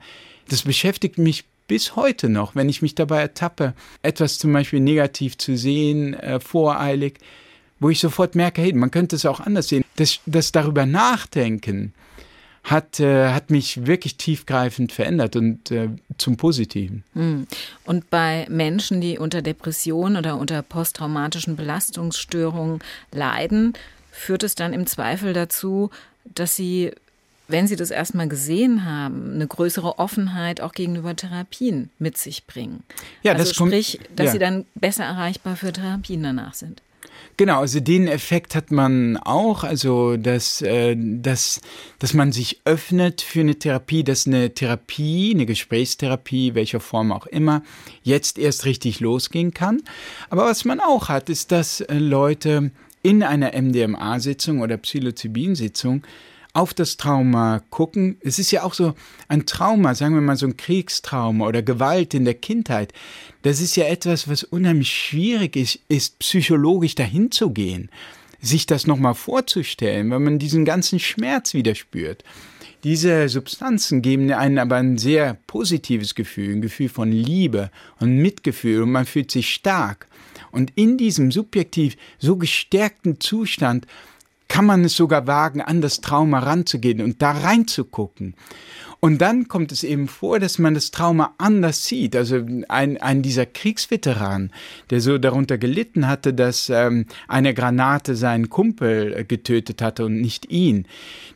[0.49, 5.37] Das beschäftigt mich bis heute noch, wenn ich mich dabei ertappe, etwas zum Beispiel negativ
[5.37, 7.19] zu sehen, äh, voreilig,
[7.81, 9.85] wo ich sofort merke, hey, man könnte es auch anders sehen.
[9.97, 11.93] Das, das darüber nachdenken
[12.67, 15.89] hat, äh, hat mich wirklich tiefgreifend verändert und äh,
[16.19, 17.05] zum Positiven.
[17.15, 17.47] Hm.
[17.85, 22.81] Und bei Menschen, die unter Depression oder unter posttraumatischen Belastungsstörungen
[23.13, 23.75] leiden,
[24.11, 25.91] führt es dann im Zweifel dazu,
[26.25, 26.91] dass sie,
[27.47, 32.83] wenn sie das erstmal gesehen haben, eine größere Offenheit auch gegenüber Therapien mit sich bringen.
[33.23, 34.33] Ja, also das sprich, dass ja.
[34.33, 36.83] sie dann besser erreichbar für Therapien danach sind.
[37.37, 41.61] Genau, also den Effekt hat man auch, also dass, äh, dass,
[41.99, 47.27] dass man sich öffnet für eine Therapie, dass eine Therapie, eine Gesprächstherapie, welcher Form auch
[47.27, 47.63] immer,
[48.03, 49.83] jetzt erst richtig losgehen kann.
[50.31, 52.71] Aber was man auch hat, ist, dass äh, Leute
[53.03, 56.03] in einer MDMA-Sitzung oder Psilocybin-Sitzung
[56.57, 58.17] auf das Trauma gucken.
[58.21, 58.95] Es ist ja auch so
[59.29, 62.95] ein Trauma, sagen wir mal so ein Kriegstrauma oder Gewalt in der Kindheit.
[63.43, 67.91] Das ist ja etwas, was unheimlich schwierig ist, ist psychologisch dahin zu gehen,
[68.41, 72.25] sich das nochmal vorzustellen, wenn man diesen ganzen Schmerz wieder spürt.
[72.85, 78.83] Diese Substanzen geben einen aber ein sehr positives Gefühl, ein Gefühl von Liebe und Mitgefühl
[78.83, 80.07] und man fühlt sich stark.
[80.53, 83.87] Und in diesem subjektiv so gestärkten Zustand
[84.49, 88.35] kann man es sogar wagen, an das Trauma ranzugehen und da reinzugucken.
[89.01, 92.17] Und dann kommt es eben vor, dass man das Trauma anders sieht.
[92.17, 94.51] Also ein, ein dieser Kriegsveteran,
[94.91, 100.21] der so darunter gelitten hatte, dass ähm, eine Granate seinen Kumpel äh, getötet hatte und
[100.21, 100.87] nicht ihn,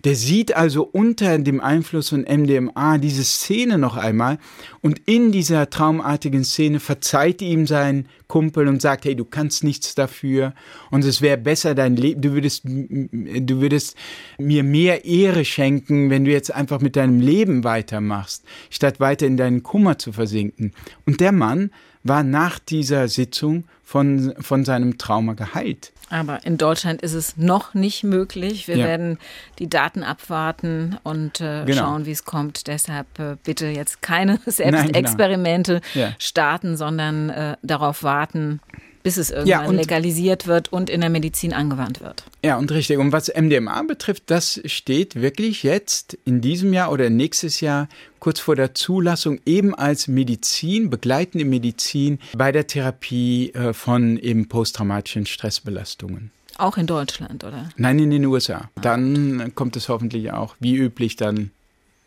[0.04, 4.38] der sieht also unter dem Einfluss von MDMA diese Szene noch einmal
[4.80, 9.96] und in dieser traumartigen Szene verzeiht ihm sein Kumpel und sagt, hey, du kannst nichts
[9.96, 10.54] dafür
[10.90, 13.96] und es wäre besser dein Leben, du würdest, du würdest
[14.38, 19.36] mir mehr Ehre schenken, wenn du jetzt einfach mit deinem Leben weitermachst, statt weiter in
[19.36, 20.72] deinen Kummer zu versinken.
[21.06, 21.70] Und der Mann
[22.04, 25.92] war nach dieser Sitzung von, von seinem Trauma geheilt.
[26.10, 28.66] Aber in Deutschland ist es noch nicht möglich.
[28.66, 28.86] Wir ja.
[28.86, 29.18] werden
[29.58, 31.82] die Daten abwarten und äh, genau.
[31.82, 32.66] schauen, wie es kommt.
[32.66, 36.06] Deshalb äh, bitte jetzt keine Selbstexperimente genau.
[36.06, 36.12] ja.
[36.18, 38.60] starten, sondern äh, darauf warten,
[39.02, 42.24] bis es irgendwann ja, legalisiert wird und in der Medizin angewandt wird.
[42.44, 42.98] Ja, und richtig.
[42.98, 47.88] Und was MDMA betrifft, das steht wirklich jetzt in diesem Jahr oder nächstes Jahr
[48.18, 54.48] kurz vor der Zulassung eben als Medizin, begleitende Medizin bei der Therapie äh, von eben
[54.48, 56.30] posttraumatischen Stressbelastungen.
[56.58, 57.70] Auch in Deutschland, oder?
[57.76, 58.68] Nein, in den USA.
[58.82, 61.52] Dann kommt es hoffentlich auch, wie üblich, dann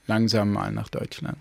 [0.06, 1.38] langsam mal nach Deutschland.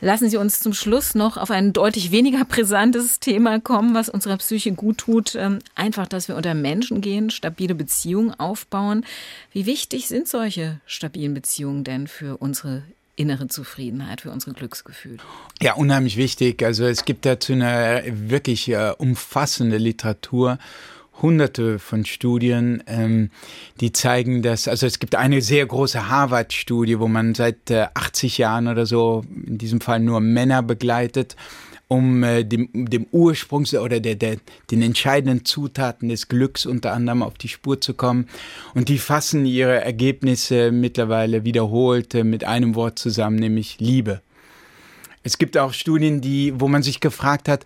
[0.00, 4.36] Lassen Sie uns zum Schluss noch auf ein deutlich weniger brisantes Thema kommen, was unserer
[4.36, 5.34] Psyche gut tut.
[5.34, 9.04] Ähm, einfach, dass wir unter Menschen gehen, stabile Beziehungen aufbauen.
[9.52, 12.82] Wie wichtig sind solche stabilen Beziehungen denn für unsere
[13.16, 15.18] innere Zufriedenheit, für unsere Glücksgefühle?
[15.62, 16.62] Ja, unheimlich wichtig.
[16.64, 20.58] Also es gibt dazu eine wirklich äh, umfassende Literatur
[21.22, 23.30] hunderte von Studien, ähm,
[23.80, 28.38] die zeigen, dass, also es gibt eine sehr große Harvard-Studie, wo man seit äh, 80
[28.38, 31.36] Jahren oder so, in diesem Fall nur Männer begleitet,
[31.88, 34.38] um äh, dem, dem Ursprung oder der, der,
[34.70, 38.28] den entscheidenden Zutaten des Glücks unter anderem auf die Spur zu kommen.
[38.74, 44.20] Und die fassen ihre Ergebnisse mittlerweile wiederholt äh, mit einem Wort zusammen, nämlich Liebe.
[45.22, 47.64] Es gibt auch Studien, die, wo man sich gefragt hat,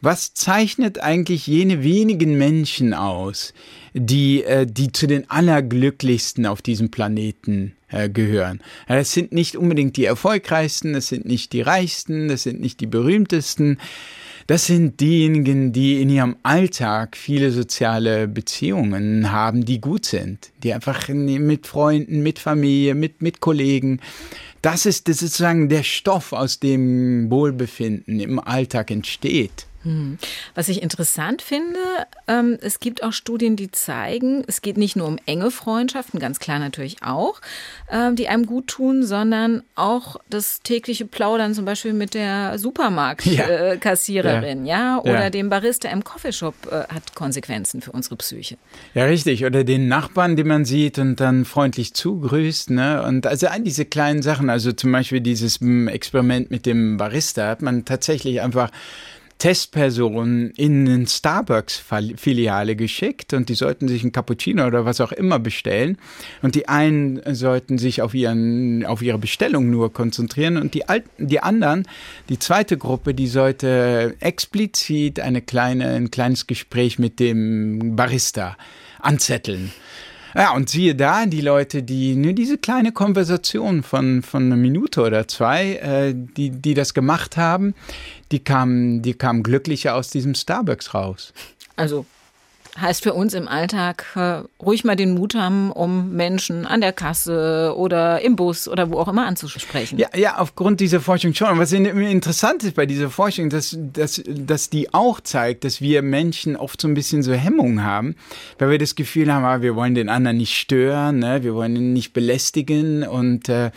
[0.00, 3.52] was zeichnet eigentlich jene wenigen Menschen aus,
[3.94, 8.60] die, äh, die zu den allerglücklichsten auf diesem Planeten äh, gehören?
[8.86, 12.86] Es sind nicht unbedingt die erfolgreichsten, es sind nicht die reichsten, es sind nicht die
[12.86, 13.78] berühmtesten.
[14.46, 20.72] Das sind diejenigen, die in ihrem Alltag viele soziale Beziehungen haben, die gut sind, die
[20.72, 24.00] einfach mit Freunden, mit Familie, mit, mit Kollegen.
[24.62, 29.66] Das ist, das ist sozusagen der Stoff, aus dem Wohlbefinden im Alltag entsteht.
[29.88, 30.18] Hm.
[30.54, 31.78] Was ich interessant finde,
[32.26, 36.38] ähm, es gibt auch Studien, die zeigen, es geht nicht nur um enge Freundschaften, ganz
[36.38, 37.40] klar natürlich auch,
[37.90, 44.66] ähm, die einem gut tun, sondern auch das tägliche Plaudern zum Beispiel mit der Supermarktkassiererin,
[44.66, 44.96] ja.
[44.96, 45.00] ja.
[45.00, 45.30] oder ja.
[45.30, 48.58] dem Barista im Coffeeshop äh, hat Konsequenzen für unsere Psyche.
[48.92, 49.46] Ja, richtig.
[49.46, 53.02] Oder den Nachbarn, den man sieht und dann freundlich zugrüßt, ne?
[53.04, 57.48] Und also all diese kleinen Sachen, also zum Beispiel dieses hm, Experiment mit dem Barista,
[57.48, 58.70] hat man tatsächlich einfach
[59.38, 65.38] Testpersonen in eine Starbucks-Filiale geschickt und die sollten sich ein Cappuccino oder was auch immer
[65.38, 65.96] bestellen.
[66.42, 71.28] Und die einen sollten sich auf, ihren, auf ihre Bestellung nur konzentrieren und die, Alten,
[71.28, 71.86] die anderen,
[72.28, 78.56] die zweite Gruppe, die sollte explizit eine kleine, ein kleines Gespräch mit dem Barista
[79.00, 79.72] anzetteln.
[80.34, 85.00] Ja, und siehe da, die Leute, die nur diese kleine Konversation von, von einer Minute
[85.00, 87.74] oder zwei, äh, die, die das gemacht haben,
[88.32, 91.32] die kamen, die kamen glücklicher aus diesem Starbucks raus.
[91.76, 92.06] Also
[92.80, 96.92] heißt für uns im Alltag äh, ruhig mal den Mut haben, um Menschen an der
[96.92, 99.98] Kasse oder im Bus oder wo auch immer anzusprechen.
[99.98, 101.58] Ja, ja, aufgrund dieser Forschung schon.
[101.58, 106.56] Was interessant ist bei dieser Forschung, dass, dass, dass die auch zeigt, dass wir Menschen
[106.56, 108.16] oft so ein bisschen so Hemmungen haben,
[108.58, 111.42] weil wir das Gefühl haben, ah, wir wollen den anderen nicht stören, ne?
[111.42, 113.70] wir wollen ihn nicht belästigen und, äh,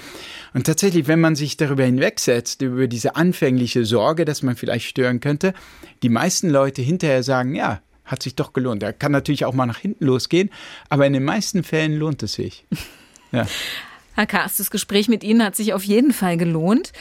[0.53, 5.19] und tatsächlich, wenn man sich darüber hinwegsetzt, über diese anfängliche Sorge, dass man vielleicht stören
[5.19, 5.53] könnte,
[6.03, 7.81] die meisten Leute hinterher sagen, ja,
[8.11, 8.83] hat sich doch gelohnt.
[8.83, 10.49] Er kann natürlich auch mal nach hinten losgehen,
[10.89, 12.65] aber in den meisten Fällen lohnt es sich.
[13.33, 13.47] Ja.
[14.13, 16.91] Herr Karst, das Gespräch mit Ihnen hat sich auf jeden Fall gelohnt.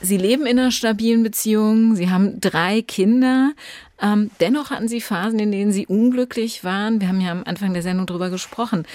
[0.00, 3.54] Sie leben in einer stabilen Beziehung, Sie haben drei Kinder.
[4.00, 7.00] Ähm, dennoch hatten Sie Phasen, in denen Sie unglücklich waren.
[7.00, 8.86] Wir haben ja am Anfang der Sendung darüber gesprochen.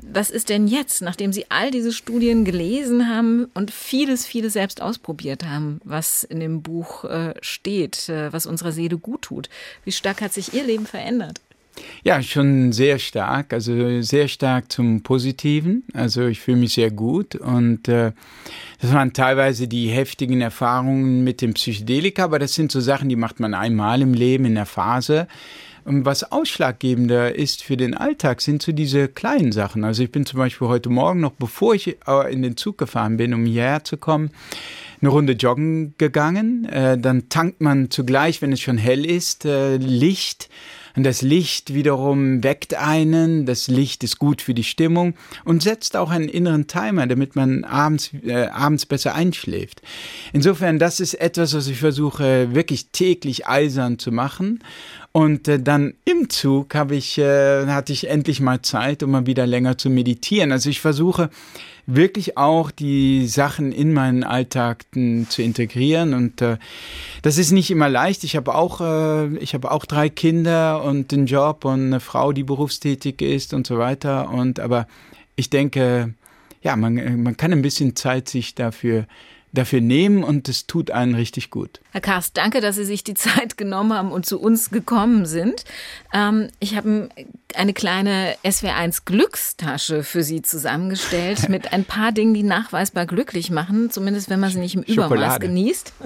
[0.00, 4.80] Was ist denn jetzt, nachdem Sie all diese Studien gelesen haben und vieles, vieles selbst
[4.80, 9.48] ausprobiert haben, was in dem Buch äh, steht, äh, was unserer Seele gut tut?
[9.84, 11.40] Wie stark hat sich Ihr Leben verändert?
[12.02, 15.84] Ja, schon sehr stark, also sehr stark zum Positiven.
[15.92, 18.12] Also ich fühle mich sehr gut und äh,
[18.80, 23.16] das waren teilweise die heftigen Erfahrungen mit dem Psychedelika, aber das sind so Sachen, die
[23.16, 25.28] macht man einmal im Leben in der Phase.
[25.90, 29.84] Was ausschlaggebender ist für den Alltag, sind so diese kleinen Sachen.
[29.84, 33.16] Also ich bin zum Beispiel heute Morgen noch, bevor ich äh, in den Zug gefahren
[33.16, 34.30] bin, um hierher zu kommen,
[35.00, 36.66] eine Runde joggen gegangen.
[36.66, 40.50] Äh, dann tankt man zugleich, wenn es schon hell ist, äh, Licht
[40.98, 45.14] und das Licht wiederum weckt einen, das Licht ist gut für die Stimmung
[45.44, 49.80] und setzt auch einen inneren Timer, damit man abends, äh, abends besser einschläft.
[50.32, 54.58] Insofern, das ist etwas, was ich versuche wirklich täglich eisern zu machen.
[55.12, 59.26] Und äh, dann im Zug habe ich, äh, hatte ich endlich mal Zeit, um mal
[59.26, 60.52] wieder länger zu meditieren.
[60.52, 61.30] Also ich versuche
[61.86, 66.58] wirklich auch die Sachen in meinen Alltag zu integrieren und äh,
[67.22, 68.24] das ist nicht immer leicht.
[68.24, 72.32] Ich habe auch äh, ich habe auch drei Kinder und einen Job und eine Frau,
[72.32, 74.86] die berufstätig ist und so weiter und aber
[75.34, 76.12] ich denke
[76.62, 79.06] ja, man, man kann ein bisschen Zeit sich dafür
[79.58, 81.80] dafür nehmen und es tut einen richtig gut.
[81.92, 85.64] Herr Karst, danke, dass Sie sich die Zeit genommen haben und zu uns gekommen sind.
[86.14, 87.08] Ähm, ich habe
[87.54, 93.90] eine kleine SW1 Glückstasche für Sie zusammengestellt mit ein paar Dingen, die nachweisbar glücklich machen,
[93.90, 95.46] zumindest wenn man sie nicht im Übermaß Schokolade.
[95.46, 95.92] genießt.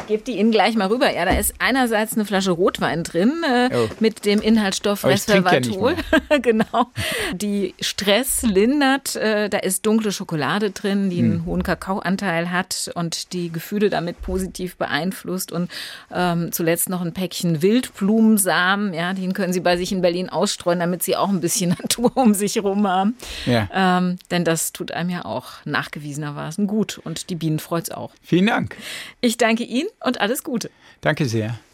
[0.00, 1.12] Ich gebe die Ihnen gleich mal rüber.
[1.12, 3.88] Ja, da ist einerseits eine Flasche Rotwein drin äh, oh.
[4.00, 5.94] mit dem Inhaltsstoff Resveratrol.
[6.30, 6.90] Ja genau.
[7.32, 9.16] Die Stress lindert.
[9.16, 11.24] Äh, da ist dunkle Schokolade drin, die hm.
[11.24, 15.52] einen hohen Kakaoanteil hat und die Gefühle damit positiv beeinflusst.
[15.52, 15.70] Und
[16.12, 18.94] ähm, zuletzt noch ein Päckchen Wildblumensamen.
[18.94, 22.16] Ja, den können Sie bei sich in Berlin ausstreuen, damit Sie auch ein bisschen Natur
[22.16, 23.16] um sich herum haben.
[23.46, 23.68] Ja.
[23.72, 28.12] Ähm, denn das tut einem ja auch nachgewiesenermaßen gut und die Bienen freut es auch.
[28.22, 28.76] Vielen Dank.
[29.20, 30.70] Ich danke Ihnen und alles Gute.
[31.00, 31.60] Danke sehr.